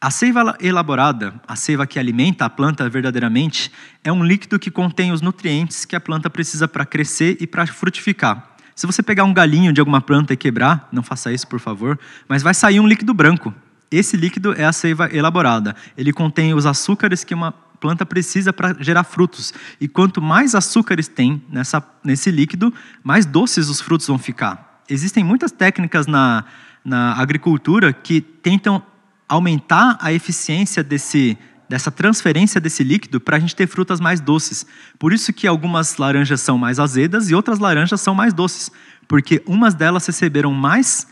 A 0.00 0.10
seiva 0.10 0.56
elaborada, 0.60 1.40
a 1.46 1.54
seiva 1.54 1.86
que 1.86 1.96
alimenta 1.96 2.44
a 2.44 2.50
planta 2.50 2.88
verdadeiramente, 2.88 3.70
é 4.02 4.10
um 4.10 4.24
líquido 4.24 4.58
que 4.58 4.68
contém 4.68 5.12
os 5.12 5.20
nutrientes 5.20 5.84
que 5.84 5.94
a 5.94 6.00
planta 6.00 6.28
precisa 6.28 6.66
para 6.66 6.84
crescer 6.84 7.36
e 7.40 7.46
para 7.46 7.68
frutificar. 7.68 8.51
Se 8.74 8.86
você 8.86 9.02
pegar 9.02 9.24
um 9.24 9.34
galinho 9.34 9.72
de 9.72 9.80
alguma 9.80 10.00
planta 10.00 10.32
e 10.32 10.36
quebrar, 10.36 10.88
não 10.90 11.02
faça 11.02 11.32
isso, 11.32 11.46
por 11.46 11.60
favor, 11.60 11.98
mas 12.28 12.42
vai 12.42 12.54
sair 12.54 12.80
um 12.80 12.86
líquido 12.86 13.12
branco. 13.12 13.54
Esse 13.90 14.16
líquido 14.16 14.54
é 14.54 14.64
a 14.64 14.72
seiva 14.72 15.14
elaborada. 15.14 15.76
Ele 15.96 16.12
contém 16.12 16.54
os 16.54 16.64
açúcares 16.64 17.24
que 17.24 17.34
uma 17.34 17.52
planta 17.52 18.06
precisa 18.06 18.52
para 18.52 18.74
gerar 18.80 19.04
frutos. 19.04 19.52
E 19.80 19.88
quanto 19.88 20.22
mais 20.22 20.54
açúcares 20.54 21.08
tem 21.08 21.42
nessa, 21.50 21.84
nesse 22.02 22.30
líquido, 22.30 22.72
mais 23.02 23.26
doces 23.26 23.68
os 23.68 23.80
frutos 23.80 24.06
vão 24.06 24.18
ficar. 24.18 24.82
Existem 24.88 25.24
muitas 25.24 25.50
técnicas 25.50 26.06
na, 26.06 26.44
na 26.84 27.20
agricultura 27.20 27.92
que 27.92 28.20
tentam 28.20 28.82
aumentar 29.28 29.98
a 30.00 30.12
eficiência 30.12 30.84
desse, 30.84 31.36
dessa 31.72 31.90
transferência 31.90 32.60
desse 32.60 32.84
líquido 32.84 33.18
para 33.18 33.38
a 33.38 33.40
gente 33.40 33.56
ter 33.56 33.66
frutas 33.66 33.98
mais 33.98 34.20
doces. 34.20 34.66
Por 34.98 35.10
isso 35.10 35.32
que 35.32 35.46
algumas 35.46 35.96
laranjas 35.96 36.42
são 36.42 36.58
mais 36.58 36.78
azedas 36.78 37.30
e 37.30 37.34
outras 37.34 37.58
laranjas 37.58 37.98
são 37.98 38.14
mais 38.14 38.34
doces, 38.34 38.70
porque 39.08 39.42
umas 39.46 39.72
delas 39.72 40.06
receberam 40.06 40.52
mais 40.52 41.06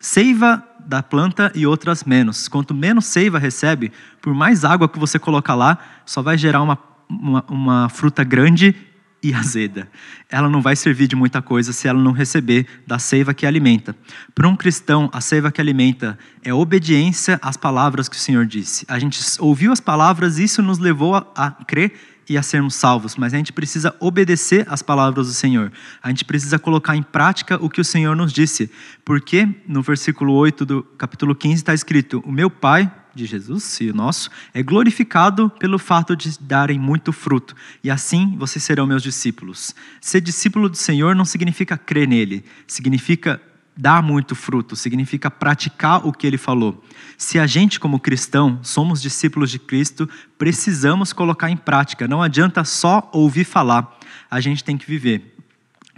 seiva 0.00 0.66
da 0.84 1.00
planta 1.00 1.52
e 1.54 1.64
outras 1.64 2.02
menos. 2.02 2.48
Quanto 2.48 2.74
menos 2.74 3.04
seiva 3.04 3.38
recebe, 3.38 3.92
por 4.20 4.34
mais 4.34 4.64
água 4.64 4.88
que 4.88 4.98
você 4.98 5.16
colocar 5.16 5.54
lá, 5.54 5.78
só 6.04 6.20
vai 6.20 6.36
gerar 6.36 6.60
uma, 6.60 6.76
uma, 7.08 7.44
uma 7.48 7.88
fruta 7.88 8.24
grande 8.24 8.74
e 9.22 9.34
azeda. 9.34 9.88
Ela 10.28 10.48
não 10.48 10.62
vai 10.62 10.74
servir 10.74 11.06
de 11.06 11.16
muita 11.16 11.42
coisa 11.42 11.72
se 11.72 11.86
ela 11.86 12.00
não 12.00 12.12
receber 12.12 12.66
da 12.86 12.98
seiva 12.98 13.34
que 13.34 13.46
alimenta. 13.46 13.94
Para 14.34 14.48
um 14.48 14.56
cristão, 14.56 15.10
a 15.12 15.20
seiva 15.20 15.52
que 15.52 15.60
alimenta 15.60 16.18
é 16.42 16.52
obediência 16.52 17.38
às 17.42 17.56
palavras 17.56 18.08
que 18.08 18.16
o 18.16 18.20
Senhor 18.20 18.46
disse. 18.46 18.84
A 18.88 18.98
gente 18.98 19.20
ouviu 19.38 19.72
as 19.72 19.80
palavras, 19.80 20.38
isso 20.38 20.62
nos 20.62 20.78
levou 20.78 21.14
a, 21.14 21.26
a 21.36 21.50
crer 21.50 21.92
e 22.30 22.38
a 22.38 22.42
sermos 22.42 22.76
salvos, 22.76 23.16
mas 23.16 23.34
a 23.34 23.36
gente 23.36 23.52
precisa 23.52 23.92
obedecer 23.98 24.64
às 24.68 24.82
palavras 24.82 25.26
do 25.26 25.32
Senhor. 25.32 25.72
A 26.00 26.10
gente 26.10 26.24
precisa 26.24 26.60
colocar 26.60 26.94
em 26.94 27.02
prática 27.02 27.56
o 27.60 27.68
que 27.68 27.80
o 27.80 27.84
Senhor 27.84 28.14
nos 28.14 28.32
disse. 28.32 28.70
Porque 29.04 29.48
no 29.66 29.82
versículo 29.82 30.32
8 30.34 30.64
do 30.64 30.82
capítulo 30.96 31.34
15 31.34 31.56
está 31.56 31.74
escrito: 31.74 32.22
O 32.24 32.30
meu 32.30 32.48
Pai, 32.48 32.88
de 33.20 33.26
Jesus 33.26 33.80
e 33.80 33.90
o 33.90 33.94
nosso, 33.94 34.30
é 34.54 34.62
glorificado 34.62 35.50
pelo 35.50 35.78
fato 35.78 36.16
de 36.16 36.38
darem 36.40 36.78
muito 36.78 37.12
fruto, 37.12 37.54
e 37.84 37.90
assim 37.90 38.36
vocês 38.36 38.64
serão 38.64 38.86
meus 38.86 39.02
discípulos. 39.02 39.74
Ser 40.00 40.20
discípulo 40.20 40.68
do 40.68 40.76
Senhor 40.76 41.14
não 41.14 41.24
significa 41.24 41.76
crer 41.76 42.08
nele, 42.08 42.44
significa 42.66 43.40
dar 43.76 44.02
muito 44.02 44.34
fruto, 44.34 44.76
significa 44.76 45.30
praticar 45.30 46.06
o 46.06 46.12
que 46.12 46.26
ele 46.26 46.36
falou. 46.36 46.84
Se 47.16 47.38
a 47.38 47.46
gente, 47.46 47.80
como 47.80 48.00
cristão, 48.00 48.58
somos 48.62 49.00
discípulos 49.00 49.50
de 49.50 49.58
Cristo, 49.58 50.08
precisamos 50.36 51.12
colocar 51.12 51.50
em 51.50 51.56
prática. 51.56 52.06
Não 52.06 52.22
adianta 52.22 52.64
só 52.64 53.08
ouvir 53.12 53.44
falar, 53.44 53.98
a 54.30 54.40
gente 54.40 54.64
tem 54.64 54.76
que 54.76 54.86
viver. 54.86 55.36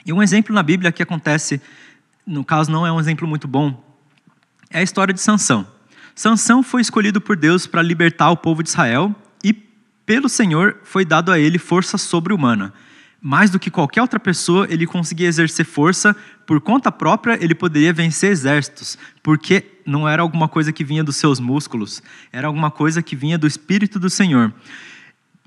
E 0.04 0.12
um 0.12 0.22
exemplo 0.22 0.54
na 0.54 0.62
Bíblia 0.62 0.92
que 0.92 1.02
acontece, 1.02 1.60
no 2.26 2.44
caso 2.44 2.70
não 2.70 2.86
é 2.86 2.92
um 2.92 3.00
exemplo 3.00 3.26
muito 3.26 3.48
bom, 3.48 3.82
é 4.70 4.78
a 4.80 4.82
história 4.82 5.12
de 5.12 5.20
Sansão. 5.20 5.66
Sansão 6.14 6.62
foi 6.62 6.82
escolhido 6.82 7.20
por 7.20 7.36
Deus 7.36 7.66
para 7.66 7.82
libertar 7.82 8.30
o 8.30 8.36
povo 8.36 8.62
de 8.62 8.68
Israel 8.68 9.14
e 9.42 9.52
pelo 9.52 10.28
Senhor 10.28 10.78
foi 10.84 11.04
dado 11.04 11.32
a 11.32 11.38
ele 11.38 11.58
força 11.58 11.96
sobre-humana. 11.96 12.72
Mais 13.20 13.50
do 13.50 13.58
que 13.58 13.70
qualquer 13.70 14.02
outra 14.02 14.18
pessoa, 14.18 14.66
ele 14.68 14.84
conseguia 14.84 15.28
exercer 15.28 15.64
força 15.64 16.14
por 16.44 16.60
conta 16.60 16.90
própria, 16.90 17.38
ele 17.40 17.54
poderia 17.54 17.92
vencer 17.92 18.32
exércitos, 18.32 18.98
porque 19.22 19.64
não 19.86 20.08
era 20.08 20.22
alguma 20.22 20.48
coisa 20.48 20.72
que 20.72 20.82
vinha 20.82 21.04
dos 21.04 21.16
seus 21.16 21.38
músculos, 21.38 22.02
era 22.32 22.48
alguma 22.48 22.68
coisa 22.68 23.00
que 23.00 23.14
vinha 23.14 23.38
do 23.38 23.46
Espírito 23.46 24.00
do 24.00 24.10
Senhor. 24.10 24.52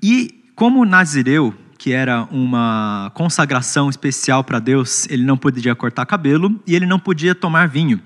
E 0.02 0.42
como 0.54 0.86
Nazireu, 0.86 1.54
que 1.76 1.92
era 1.92 2.26
uma 2.30 3.12
consagração 3.14 3.90
especial 3.90 4.42
para 4.42 4.58
Deus, 4.58 5.06
ele 5.10 5.22
não 5.22 5.36
podia 5.36 5.74
cortar 5.74 6.06
cabelo 6.06 6.58
e 6.66 6.74
ele 6.74 6.86
não 6.86 6.98
podia 6.98 7.34
tomar 7.34 7.68
vinho. 7.68 8.00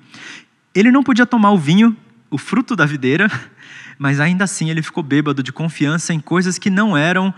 Ele 0.74 0.90
não 0.90 1.04
podia 1.04 1.24
tomar 1.24 1.52
o 1.52 1.58
vinho, 1.58 1.96
o 2.30 2.38
fruto 2.38 2.76
da 2.76 2.86
videira, 2.86 3.28
mas 3.98 4.20
ainda 4.20 4.44
assim 4.44 4.70
ele 4.70 4.82
ficou 4.82 5.02
bêbado 5.02 5.42
de 5.42 5.52
confiança 5.52 6.14
em 6.14 6.20
coisas 6.20 6.58
que 6.58 6.70
não 6.70 6.96
eram 6.96 7.34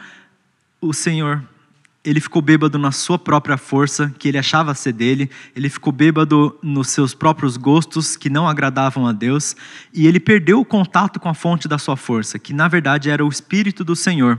o 0.81 0.93
Senhor 0.93 1.43
ele 2.05 2.21
ficou 2.21 2.43
bêbado 2.43 2.79
na 2.79 2.91
sua 2.91 3.19
própria 3.19 3.57
força, 3.57 4.13
que 4.19 4.29
ele 4.29 4.39
achava 4.39 4.75
ser 4.75 4.93
dele, 4.93 5.31
ele 5.55 5.69
ficou 5.69 5.93
bêbado 5.93 6.59
nos 6.63 6.89
seus 6.89 7.15
próprios 7.15 7.57
gostos, 7.57 8.17
que 8.17 8.29
não 8.29 8.49
agradavam 8.49 9.07
a 9.07 9.13
Deus, 9.13 9.55
e 9.95 10.07
ele 10.07 10.19
perdeu 10.19 10.61
o 10.61 10.65
contato 10.65 11.21
com 11.21 11.29
a 11.29 11.35
fonte 11.35 11.69
da 11.69 11.79
sua 11.79 11.97
força, 11.97 12.39
que 12.39 12.53
na 12.53 12.67
verdade 12.67 13.09
era 13.09 13.25
o 13.25 13.29
Espírito 13.29 13.85
do 13.85 13.95
Senhor. 13.95 14.39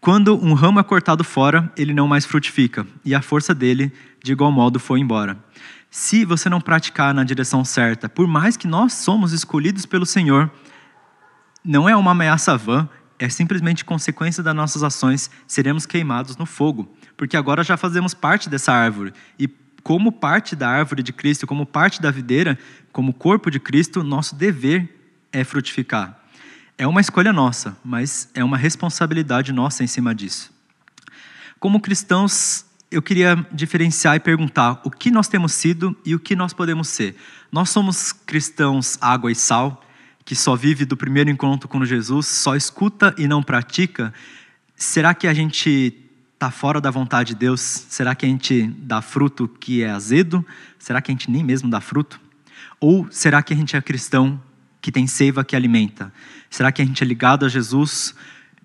Quando 0.00 0.34
um 0.34 0.54
ramo 0.54 0.80
é 0.80 0.82
cortado 0.82 1.22
fora, 1.22 1.70
ele 1.76 1.92
não 1.92 2.08
mais 2.08 2.24
frutifica, 2.24 2.86
e 3.04 3.14
a 3.14 3.20
força 3.20 3.54
dele, 3.54 3.92
de 4.22 4.32
igual 4.32 4.50
modo, 4.50 4.80
foi 4.80 4.98
embora. 4.98 5.36
Se 5.94 6.24
você 6.24 6.48
não 6.48 6.58
praticar 6.58 7.12
na 7.12 7.22
direção 7.22 7.62
certa, 7.66 8.08
por 8.08 8.26
mais 8.26 8.56
que 8.56 8.66
nós 8.66 8.94
somos 8.94 9.34
escolhidos 9.34 9.84
pelo 9.84 10.06
Senhor, 10.06 10.50
não 11.62 11.86
é 11.86 11.94
uma 11.94 12.12
ameaça 12.12 12.56
vã, 12.56 12.88
é 13.18 13.28
simplesmente 13.28 13.84
consequência 13.84 14.42
das 14.42 14.54
nossas 14.54 14.82
ações, 14.82 15.30
seremos 15.46 15.84
queimados 15.84 16.34
no 16.38 16.46
fogo, 16.46 16.90
porque 17.14 17.36
agora 17.36 17.62
já 17.62 17.76
fazemos 17.76 18.14
parte 18.14 18.48
dessa 18.48 18.72
árvore. 18.72 19.12
E 19.38 19.46
como 19.82 20.10
parte 20.10 20.56
da 20.56 20.66
árvore 20.66 21.02
de 21.02 21.12
Cristo, 21.12 21.46
como 21.46 21.66
parte 21.66 22.00
da 22.00 22.10
videira, 22.10 22.58
como 22.90 23.12
corpo 23.12 23.50
de 23.50 23.60
Cristo, 23.60 24.02
nosso 24.02 24.34
dever 24.34 24.98
é 25.30 25.44
frutificar. 25.44 26.18
É 26.78 26.86
uma 26.86 27.02
escolha 27.02 27.34
nossa, 27.34 27.76
mas 27.84 28.30
é 28.32 28.42
uma 28.42 28.56
responsabilidade 28.56 29.52
nossa 29.52 29.84
em 29.84 29.86
cima 29.86 30.14
disso. 30.14 30.50
Como 31.60 31.82
cristãos, 31.82 32.64
eu 32.92 33.00
queria 33.00 33.46
diferenciar 33.50 34.16
e 34.16 34.20
perguntar 34.20 34.80
o 34.84 34.90
que 34.90 35.10
nós 35.10 35.26
temos 35.26 35.52
sido 35.52 35.96
e 36.04 36.14
o 36.14 36.20
que 36.20 36.36
nós 36.36 36.52
podemos 36.52 36.88
ser. 36.88 37.16
Nós 37.50 37.70
somos 37.70 38.12
cristãos 38.12 38.98
água 39.00 39.32
e 39.32 39.34
sal, 39.34 39.82
que 40.24 40.36
só 40.36 40.54
vive 40.54 40.84
do 40.84 40.96
primeiro 40.96 41.30
encontro 41.30 41.68
com 41.68 41.84
Jesus, 41.84 42.26
só 42.26 42.54
escuta 42.54 43.14
e 43.16 43.26
não 43.26 43.42
pratica, 43.42 44.12
será 44.76 45.14
que 45.14 45.26
a 45.26 45.34
gente 45.34 45.98
está 46.34 46.50
fora 46.50 46.80
da 46.80 46.90
vontade 46.90 47.30
de 47.30 47.36
Deus? 47.36 47.60
Será 47.60 48.14
que 48.14 48.26
a 48.26 48.28
gente 48.28 48.64
dá 48.78 49.00
fruto 49.00 49.48
que 49.48 49.82
é 49.82 49.90
azedo? 49.90 50.44
Será 50.78 51.00
que 51.00 51.10
a 51.10 51.14
gente 51.14 51.30
nem 51.30 51.42
mesmo 51.42 51.70
dá 51.70 51.80
fruto? 51.80 52.20
Ou 52.78 53.06
será 53.10 53.42
que 53.42 53.54
a 53.54 53.56
gente 53.56 53.76
é 53.76 53.80
cristão 53.80 54.40
que 54.80 54.92
tem 54.92 55.06
seiva 55.06 55.44
que 55.44 55.56
alimenta? 55.56 56.12
Será 56.50 56.70
que 56.70 56.82
a 56.82 56.84
gente 56.84 57.02
é 57.02 57.06
ligado 57.06 57.46
a 57.46 57.48
Jesus? 57.48 58.14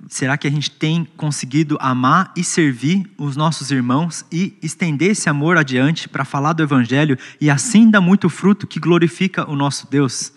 Será 0.08 0.38
que 0.38 0.48
a 0.48 0.52
gente 0.52 0.70
tem 0.70 1.06
conseguido 1.18 1.78
amar 1.82 2.32
e 2.36 2.44
servir 2.44 3.12
os 3.18 3.36
nossos 3.36 3.72
irmãos 3.72 4.24
e 4.32 4.58
estender 4.62 5.12
esse 5.12 5.28
amor 5.28 5.58
adiante 5.58 6.08
para 6.08 6.24
falar 6.24 6.54
do 6.54 6.64
Evangelho 6.64 7.18
e 7.42 7.50
assim 7.50 7.90
dar 7.90 8.00
muito 8.00 8.30
fruto 8.30 8.68
que 8.68 8.80
glorifica 8.80 9.50
o 9.50 9.56
nosso 9.56 9.90
Deus? 9.90 10.32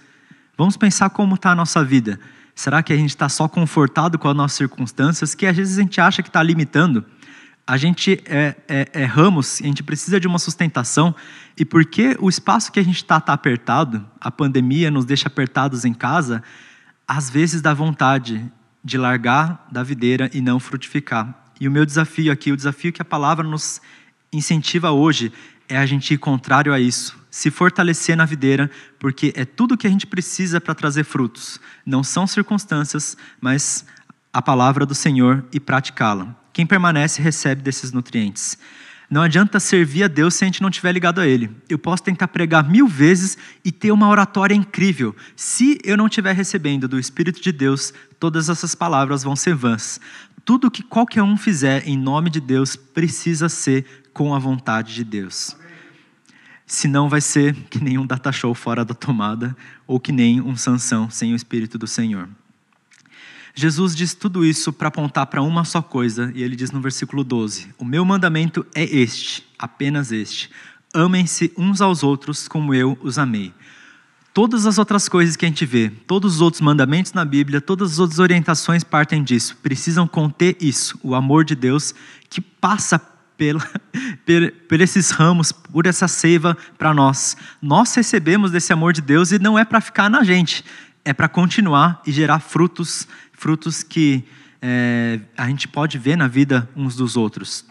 Vamos 0.56 0.76
pensar 0.76 1.10
como 1.10 1.34
está 1.34 1.52
a 1.52 1.54
nossa 1.54 1.84
vida. 1.84 2.18
Será 2.54 2.82
que 2.82 2.92
a 2.92 2.96
gente 2.96 3.10
está 3.10 3.28
só 3.28 3.48
confortado 3.48 4.18
com 4.18 4.28
as 4.28 4.36
nossas 4.36 4.56
circunstâncias, 4.56 5.34
que 5.34 5.46
às 5.46 5.56
vezes 5.56 5.78
a 5.78 5.82
gente 5.82 6.00
acha 6.00 6.22
que 6.22 6.28
está 6.28 6.42
limitando? 6.42 7.04
A 7.66 7.76
gente 7.76 8.20
é, 8.26 8.56
é, 8.66 8.88
é 8.92 9.04
ramos, 9.04 9.60
a 9.62 9.66
gente 9.66 9.82
precisa 9.82 10.18
de 10.18 10.26
uma 10.26 10.38
sustentação, 10.38 11.14
e 11.56 11.64
porque 11.64 12.16
o 12.18 12.28
espaço 12.28 12.72
que 12.72 12.80
a 12.80 12.82
gente 12.82 12.96
está 12.96 13.18
está 13.18 13.32
apertado, 13.32 14.04
a 14.20 14.30
pandemia 14.30 14.90
nos 14.90 15.04
deixa 15.04 15.28
apertados 15.28 15.84
em 15.84 15.94
casa, 15.94 16.42
às 17.06 17.30
vezes 17.30 17.62
dá 17.62 17.72
vontade 17.72 18.50
de 18.82 18.98
largar 18.98 19.66
da 19.70 19.82
videira 19.82 20.30
e 20.32 20.40
não 20.40 20.58
frutificar. 20.58 21.34
E 21.60 21.68
o 21.68 21.70
meu 21.70 21.84
desafio 21.84 22.32
aqui, 22.32 22.52
o 22.52 22.56
desafio 22.56 22.92
que 22.92 23.02
a 23.02 23.04
palavra 23.04 23.46
nos 23.46 23.80
incentiva 24.32 24.90
hoje, 24.90 25.32
é 25.68 25.76
a 25.76 25.86
gente 25.86 26.14
ir 26.14 26.18
contrário 26.18 26.72
a 26.72 26.80
isso 26.80 27.20
se 27.30 27.50
fortalecer 27.50 28.16
na 28.16 28.24
videira, 28.24 28.70
porque 28.98 29.32
é 29.36 29.44
tudo 29.44 29.76
que 29.76 29.86
a 29.86 29.90
gente 29.90 30.06
precisa 30.06 30.60
para 30.60 30.74
trazer 30.74 31.04
frutos. 31.04 31.60
Não 31.86 32.02
são 32.02 32.26
circunstâncias, 32.26 33.16
mas 33.40 33.84
a 34.32 34.42
palavra 34.42 34.84
do 34.84 34.94
Senhor 34.94 35.44
e 35.52 35.60
praticá-la. 35.60 36.34
Quem 36.52 36.66
permanece 36.66 37.22
recebe 37.22 37.62
desses 37.62 37.92
nutrientes. 37.92 38.58
Não 39.10 39.22
adianta 39.22 39.58
servir 39.58 40.04
a 40.04 40.08
Deus 40.08 40.34
se 40.34 40.44
a 40.44 40.46
gente 40.46 40.62
não 40.62 40.68
estiver 40.68 40.92
ligado 40.92 41.20
a 41.20 41.26
Ele. 41.26 41.50
Eu 41.68 41.78
posso 41.78 42.02
tentar 42.02 42.28
pregar 42.28 42.62
mil 42.62 42.86
vezes 42.86 43.36
e 43.64 43.72
ter 43.72 43.90
uma 43.90 44.08
oratória 44.08 44.54
incrível. 44.54 45.16
Se 45.34 45.80
eu 45.82 45.96
não 45.96 46.06
estiver 46.06 46.32
recebendo 46.32 46.86
do 46.86 46.98
Espírito 46.98 47.42
de 47.42 47.50
Deus, 47.50 47.92
todas 48.20 48.48
essas 48.48 48.74
palavras 48.74 49.24
vão 49.24 49.34
ser 49.34 49.54
vãs. 49.54 50.00
Tudo 50.44 50.70
que 50.70 50.84
qualquer 50.84 51.24
um 51.24 51.36
fizer 51.36 51.88
em 51.88 51.98
nome 51.98 52.30
de 52.30 52.40
Deus 52.40 52.76
precisa 52.76 53.48
ser 53.48 53.84
com 54.12 54.32
a 54.32 54.38
vontade 54.38 54.94
de 54.94 55.02
Deus 55.02 55.56
senão 56.70 57.08
vai 57.08 57.20
ser 57.20 57.52
que 57.68 57.82
nem 57.82 57.98
um 57.98 58.06
data 58.06 58.30
show 58.30 58.54
fora 58.54 58.84
da 58.84 58.94
tomada, 58.94 59.56
ou 59.88 59.98
que 59.98 60.12
nem 60.12 60.40
um 60.40 60.56
Sansão 60.56 61.10
sem 61.10 61.32
o 61.32 61.36
Espírito 61.36 61.76
do 61.76 61.86
Senhor. 61.86 62.28
Jesus 63.54 63.94
diz 63.94 64.14
tudo 64.14 64.44
isso 64.44 64.72
para 64.72 64.88
apontar 64.88 65.26
para 65.26 65.42
uma 65.42 65.64
só 65.64 65.82
coisa, 65.82 66.32
e 66.34 66.42
ele 66.42 66.56
diz 66.56 66.70
no 66.70 66.80
versículo 66.80 67.24
12: 67.24 67.68
O 67.78 67.84
meu 67.84 68.04
mandamento 68.04 68.66
é 68.74 68.84
este, 68.84 69.44
apenas 69.58 70.12
este: 70.12 70.50
amem-se 70.94 71.52
uns 71.56 71.80
aos 71.80 72.02
outros 72.02 72.48
como 72.48 72.74
eu 72.74 72.98
os 73.02 73.18
amei. 73.18 73.52
Todas 74.32 74.64
as 74.64 74.78
outras 74.78 75.08
coisas 75.08 75.34
que 75.34 75.44
a 75.44 75.48
gente 75.48 75.66
vê, 75.66 75.90
todos 76.06 76.36
os 76.36 76.40
outros 76.40 76.60
mandamentos 76.60 77.12
na 77.12 77.24
Bíblia, 77.24 77.60
todas 77.60 77.92
as 77.92 77.98
outras 77.98 78.20
orientações 78.20 78.84
partem 78.84 79.24
disso, 79.24 79.56
precisam 79.56 80.06
conter 80.06 80.56
isso, 80.60 80.98
o 81.02 81.16
amor 81.16 81.44
de 81.44 81.56
Deus 81.56 81.92
que 82.28 82.40
passa 82.40 83.00
pela, 83.36 83.60
por, 84.24 84.52
por 84.68 84.80
esses 84.80 85.10
ramos, 85.10 85.50
por 85.50 85.84
essa 85.84 86.06
seiva 86.06 86.56
para 86.78 86.94
nós. 86.94 87.36
Nós 87.60 87.92
recebemos 87.94 88.52
desse 88.52 88.72
amor 88.72 88.92
de 88.92 89.00
Deus 89.00 89.32
e 89.32 89.38
não 89.38 89.58
é 89.58 89.64
para 89.64 89.80
ficar 89.80 90.08
na 90.08 90.22
gente, 90.22 90.64
é 91.04 91.12
para 91.12 91.28
continuar 91.28 92.00
e 92.06 92.12
gerar 92.12 92.38
frutos, 92.38 93.08
frutos 93.40 93.82
que 93.82 94.22
é, 94.60 95.18
a 95.34 95.48
gente 95.48 95.66
pode 95.66 95.96
ver 95.96 96.14
na 96.14 96.28
vida 96.28 96.68
uns 96.76 96.94
dos 96.94 97.16
outros. 97.16 97.64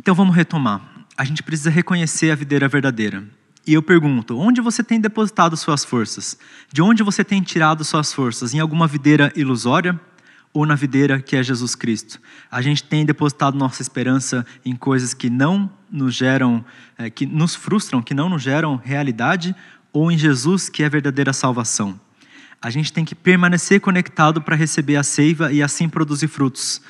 Então 0.00 0.14
vamos 0.14 0.34
retomar. 0.34 0.80
A 1.14 1.24
gente 1.24 1.42
precisa 1.42 1.68
reconhecer 1.68 2.30
a 2.30 2.34
videira 2.34 2.66
verdadeira. 2.66 3.22
E 3.66 3.74
eu 3.74 3.82
pergunto: 3.82 4.38
onde 4.38 4.62
você 4.62 4.82
tem 4.82 4.98
depositado 4.98 5.54
suas 5.58 5.84
forças? 5.84 6.38
De 6.72 6.80
onde 6.80 7.02
você 7.02 7.22
tem 7.22 7.42
tirado 7.42 7.84
suas 7.84 8.14
forças? 8.14 8.54
Em 8.54 8.60
alguma 8.60 8.86
videira 8.86 9.30
ilusória? 9.36 10.00
ou 10.56 10.64
na 10.64 10.76
videira 10.76 11.20
que 11.20 11.34
é 11.34 11.42
Jesus 11.42 11.74
Cristo. 11.74 12.20
A 12.48 12.62
gente 12.62 12.84
tem 12.84 13.04
depositado 13.04 13.58
nossa 13.58 13.82
esperança 13.82 14.46
em 14.64 14.76
coisas 14.76 15.12
que 15.12 15.28
não 15.28 15.68
nos 15.90 16.14
geram, 16.14 16.64
é, 16.96 17.10
que 17.10 17.26
nos 17.26 17.56
frustram, 17.56 18.00
que 18.00 18.14
não 18.14 18.28
nos 18.28 18.40
geram 18.40 18.76
realidade, 18.76 19.52
ou 19.92 20.12
em 20.12 20.16
Jesus 20.16 20.68
que 20.68 20.84
é 20.84 20.86
a 20.86 20.88
verdadeira 20.88 21.32
salvação. 21.32 21.98
A 22.64 22.70
gente 22.70 22.90
tem 22.90 23.04
que 23.04 23.14
permanecer 23.14 23.78
conectado 23.78 24.40
para 24.40 24.56
receber 24.56 24.96
a 24.96 25.02
seiva 25.02 25.52
e 25.52 25.62
assim 25.62 25.86
produzir 25.86 26.28
frutos. 26.28 26.80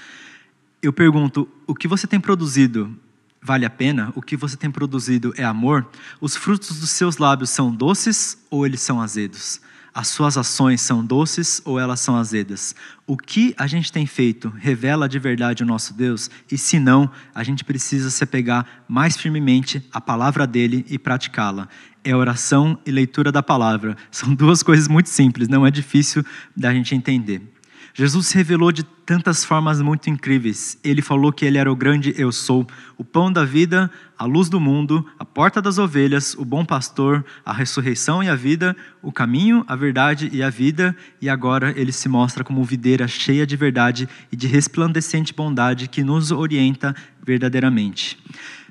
Eu 0.81 0.93
pergunto, 0.93 1.49
o 1.67 1.75
que 1.75 1.89
você 1.89 2.07
tem 2.07 2.21
produzido 2.21 2.97
vale 3.43 3.67
a 3.67 3.71
pena? 3.71 4.13
O 4.15 4.23
que 4.23 4.37
você 4.37 4.57
tem 4.57 4.71
produzido 4.71 5.35
é 5.37 5.43
amor? 5.43 5.85
Os 6.21 6.37
frutos 6.37 6.79
dos 6.79 6.91
seus 6.91 7.17
lábios 7.17 7.51
são 7.51 7.75
doces 7.75 8.39
ou 8.49 8.65
eles 8.65 8.83
são 8.83 9.01
azedos? 9.01 9.61
As 9.95 10.09
suas 10.09 10.37
ações 10.37 10.81
são 10.81 11.07
doces 11.07 11.63
ou 11.65 11.79
elas 11.79 12.01
são 12.01 12.17
azedas? 12.17 12.75
O 13.07 13.17
que 13.17 13.55
a 13.57 13.69
gente 13.69 13.93
tem 13.93 14.05
feito 14.07 14.49
revela 14.49 15.09
de 15.09 15.21
verdade 15.21 15.63
o 15.63 15.67
nosso 15.67 15.95
Deus? 15.95 16.29
E 16.51 16.59
se 16.59 16.81
não, 16.81 17.09
a 17.33 17.45
gente 17.45 17.63
precisa 17.63 18.11
se 18.11 18.25
apegar 18.25 18.67
mais 18.89 19.17
firmemente 19.17 19.89
à 19.93 20.01
palavra 20.01 20.49
dele 20.49 20.85
e 20.91 20.99
praticá-la. 20.99 21.69
É 22.03 22.15
oração 22.15 22.77
e 22.85 22.91
leitura 22.91 23.31
da 23.31 23.41
palavra. 23.41 23.97
São 24.11 24.35
duas 24.35 24.65
coisas 24.65 24.89
muito 24.89 25.09
simples, 25.09 25.47
não 25.47 25.65
é 25.65 25.71
difícil 25.71 26.25
da 26.57 26.75
gente 26.75 26.93
entender. 26.93 27.54
Jesus 27.97 28.27
se 28.27 28.37
revelou 28.37 28.73
de 28.73 28.83
tantas 28.83 29.45
formas 29.45 29.81
muito 29.81 30.11
incríveis. 30.11 30.77
Ele 30.83 31.01
falou 31.01 31.33
que 31.33 31.45
ele 31.45 31.59
era 31.59 31.71
o 31.71 31.77
grande 31.77 32.13
eu 32.19 32.33
sou, 32.33 32.67
o 32.99 33.05
pão 33.05 33.33
da 33.33 33.45
vida, 33.45 33.89
a 34.19 34.25
luz 34.25 34.49
do 34.49 34.59
mundo, 34.59 35.07
a 35.17 35.25
porta 35.25 35.63
das 35.63 35.79
ovelhas, 35.79 36.35
o 36.35 36.45
bom 36.45 36.65
pastor, 36.65 37.25
a 37.47 37.53
ressurreição 37.53 38.21
e 38.21 38.29
a 38.29 38.35
vida, 38.35 38.77
o 39.01 39.13
caminho, 39.13 39.65
a 39.69 39.77
verdade 39.77 40.29
e 40.33 40.43
a 40.43 40.51
vida, 40.51 40.97
e 41.23 41.29
agora 41.29 41.73
ele 41.77 41.93
se 41.93 42.09
mostra 42.09 42.43
como 42.43 42.65
videira 42.65 43.07
cheia 43.07 43.47
de 43.47 43.55
verdade 43.55 44.09
e 44.33 44.35
de 44.35 44.49
resplandecente 44.49 45.33
bondade 45.33 45.87
que 45.87 46.03
nos 46.03 46.33
orienta 46.33 46.97
verdadeiramente. 47.25 48.19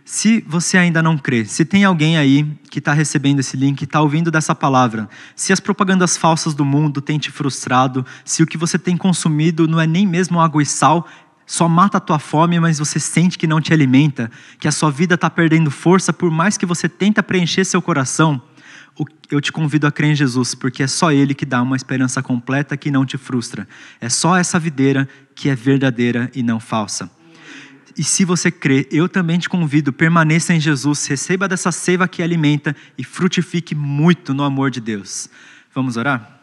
Se 0.05 0.43
você 0.45 0.77
ainda 0.77 1.01
não 1.01 1.17
crê, 1.17 1.45
se 1.45 1.63
tem 1.63 1.85
alguém 1.85 2.17
aí 2.17 2.45
que 2.69 2.79
está 2.79 2.91
recebendo 2.91 3.39
esse 3.39 3.55
link, 3.55 3.83
está 3.83 4.01
ouvindo 4.01 4.29
dessa 4.29 4.53
palavra, 4.53 5.07
se 5.33 5.53
as 5.53 5.61
propagandas 5.61 6.17
falsas 6.17 6.53
do 6.53 6.65
mundo 6.65 6.99
têm 6.99 7.17
te 7.17 7.31
frustrado, 7.31 8.05
se 8.25 8.43
o 8.43 8.47
que 8.47 8.57
você 8.57 8.77
tem 8.77 8.97
consumido 8.97 9.65
não 9.65 9.79
é 9.79 9.87
nem 9.87 10.05
mesmo 10.05 10.41
água 10.41 10.61
e 10.61 10.65
sal, 10.65 11.07
só 11.45 11.69
mata 11.69 11.97
a 11.97 12.01
tua 12.01 12.19
fome, 12.19 12.59
mas 12.59 12.79
você 12.79 12.99
sente 12.99 13.37
que 13.37 13.47
não 13.47 13.61
te 13.61 13.71
alimenta, 13.71 14.29
que 14.59 14.67
a 14.67 14.73
sua 14.73 14.91
vida 14.91 15.15
está 15.15 15.29
perdendo 15.29 15.71
força, 15.71 16.11
por 16.11 16.29
mais 16.29 16.57
que 16.57 16.65
você 16.65 16.89
tenta 16.89 17.23
preencher 17.23 17.63
seu 17.63 17.81
coração, 17.81 18.41
eu 19.31 19.41
te 19.41 19.51
convido 19.51 19.87
a 19.87 19.91
crer 19.91 20.11
em 20.11 20.15
Jesus, 20.15 20.53
porque 20.53 20.83
é 20.83 20.87
só 20.87 21.11
Ele 21.11 21.33
que 21.33 21.45
dá 21.45 21.61
uma 21.61 21.75
esperança 21.75 22.21
completa 22.21 22.77
que 22.77 22.91
não 22.91 23.05
te 23.05 23.17
frustra. 23.17 23.67
É 23.99 24.09
só 24.09 24.37
essa 24.37 24.59
videira 24.59 25.07
que 25.33 25.49
é 25.49 25.55
verdadeira 25.55 26.29
e 26.35 26.43
não 26.43 26.59
falsa. 26.59 27.09
E 27.97 28.03
se 28.03 28.25
você 28.25 28.49
crê, 28.49 28.87
eu 28.91 29.07
também 29.07 29.37
te 29.37 29.47
convido, 29.47 29.93
permaneça 29.93 30.53
em 30.53 30.59
Jesus, 30.59 31.05
receba 31.05 31.47
dessa 31.47 31.71
seiva 31.71 32.07
que 32.07 32.23
alimenta 32.23 32.75
e 32.97 33.03
frutifique 33.03 33.75
muito 33.75 34.33
no 34.33 34.43
amor 34.43 34.71
de 34.71 34.81
Deus. 34.81 35.29
Vamos 35.73 35.97
orar? 35.97 36.41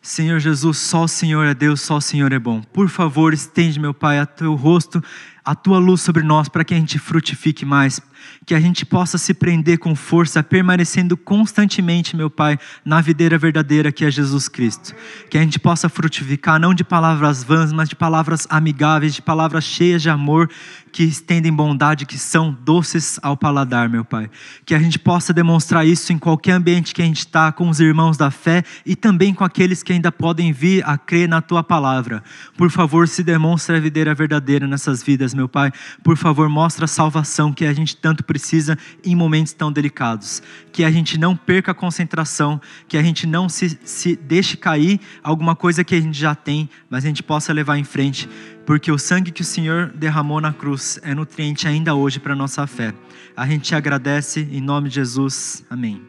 Senhor 0.00 0.38
Jesus, 0.38 0.78
só 0.78 1.04
o 1.04 1.08
Senhor 1.08 1.44
é 1.44 1.54
Deus, 1.54 1.80
só 1.80 1.96
o 1.96 2.00
Senhor 2.00 2.32
é 2.32 2.38
bom. 2.38 2.62
Por 2.62 2.88
favor, 2.88 3.34
estende, 3.34 3.80
meu 3.80 3.92
Pai, 3.92 4.18
a 4.18 4.26
teu 4.26 4.54
rosto, 4.54 5.02
a 5.48 5.54
tua 5.54 5.78
luz 5.78 6.02
sobre 6.02 6.22
nós, 6.22 6.46
para 6.46 6.62
que 6.62 6.74
a 6.74 6.76
gente 6.76 6.98
frutifique 6.98 7.64
mais, 7.64 8.02
que 8.44 8.54
a 8.54 8.60
gente 8.60 8.84
possa 8.84 9.16
se 9.16 9.32
prender 9.32 9.78
com 9.78 9.94
força, 9.94 10.42
permanecendo 10.42 11.16
constantemente, 11.16 12.14
meu 12.14 12.28
Pai, 12.28 12.58
na 12.84 13.00
videira 13.00 13.38
verdadeira 13.38 13.90
que 13.90 14.04
é 14.04 14.10
Jesus 14.10 14.46
Cristo. 14.46 14.94
Que 15.30 15.38
a 15.38 15.40
gente 15.40 15.58
possa 15.58 15.88
frutificar 15.88 16.60
não 16.60 16.74
de 16.74 16.84
palavras 16.84 17.42
vãs, 17.42 17.72
mas 17.72 17.88
de 17.88 17.96
palavras 17.96 18.46
amigáveis, 18.50 19.14
de 19.14 19.22
palavras 19.22 19.64
cheias 19.64 20.02
de 20.02 20.10
amor, 20.10 20.50
que 20.92 21.04
estendem 21.04 21.52
bondade, 21.52 22.04
que 22.04 22.18
são 22.18 22.56
doces 22.64 23.18
ao 23.22 23.36
paladar, 23.36 23.88
meu 23.88 24.04
Pai. 24.04 24.30
Que 24.66 24.74
a 24.74 24.78
gente 24.78 24.98
possa 24.98 25.32
demonstrar 25.32 25.86
isso 25.86 26.12
em 26.12 26.18
qualquer 26.18 26.52
ambiente 26.52 26.94
que 26.94 27.00
a 27.00 27.06
gente 27.06 27.20
está, 27.20 27.52
com 27.52 27.68
os 27.68 27.80
irmãos 27.80 28.18
da 28.18 28.30
fé 28.30 28.62
e 28.84 28.94
também 28.94 29.32
com 29.32 29.44
aqueles 29.44 29.82
que 29.82 29.92
ainda 29.92 30.12
podem 30.12 30.52
vir 30.52 30.84
a 30.86 30.98
crer 30.98 31.28
na 31.28 31.40
Tua 31.40 31.62
palavra. 31.62 32.22
Por 32.56 32.70
favor, 32.70 33.08
se 33.08 33.22
demonstre 33.22 33.76
a 33.76 33.80
videira 33.80 34.14
verdadeira 34.14 34.66
nessas 34.66 35.02
vidas, 35.02 35.34
meu 35.38 35.48
Pai. 35.48 35.72
Por 36.02 36.16
favor, 36.16 36.48
mostra 36.48 36.84
a 36.84 36.88
salvação 36.88 37.52
que 37.52 37.64
a 37.64 37.72
gente 37.72 37.96
tanto 37.96 38.24
precisa 38.24 38.76
em 39.04 39.14
momentos 39.14 39.52
tão 39.52 39.72
delicados. 39.72 40.42
Que 40.72 40.84
a 40.84 40.90
gente 40.90 41.16
não 41.18 41.36
perca 41.36 41.72
a 41.72 41.74
concentração, 41.74 42.60
que 42.86 42.96
a 42.96 43.02
gente 43.02 43.26
não 43.26 43.48
se, 43.48 43.78
se 43.84 44.16
deixe 44.16 44.56
cair 44.56 45.00
alguma 45.22 45.56
coisa 45.56 45.84
que 45.84 45.94
a 45.94 46.00
gente 46.00 46.18
já 46.18 46.34
tem, 46.34 46.68
mas 46.90 47.04
a 47.04 47.08
gente 47.08 47.22
possa 47.22 47.52
levar 47.52 47.78
em 47.78 47.84
frente 47.84 48.28
porque 48.66 48.92
o 48.92 48.98
sangue 48.98 49.30
que 49.30 49.40
o 49.40 49.44
Senhor 49.46 49.90
derramou 49.94 50.42
na 50.42 50.52
cruz 50.52 51.00
é 51.02 51.14
nutriente 51.14 51.66
ainda 51.66 51.94
hoje 51.94 52.20
para 52.20 52.34
nossa 52.34 52.66
fé. 52.66 52.92
A 53.34 53.46
gente 53.46 53.62
te 53.62 53.74
agradece 53.74 54.46
em 54.52 54.60
nome 54.60 54.90
de 54.90 54.96
Jesus. 54.96 55.64
Amém. 55.70 56.07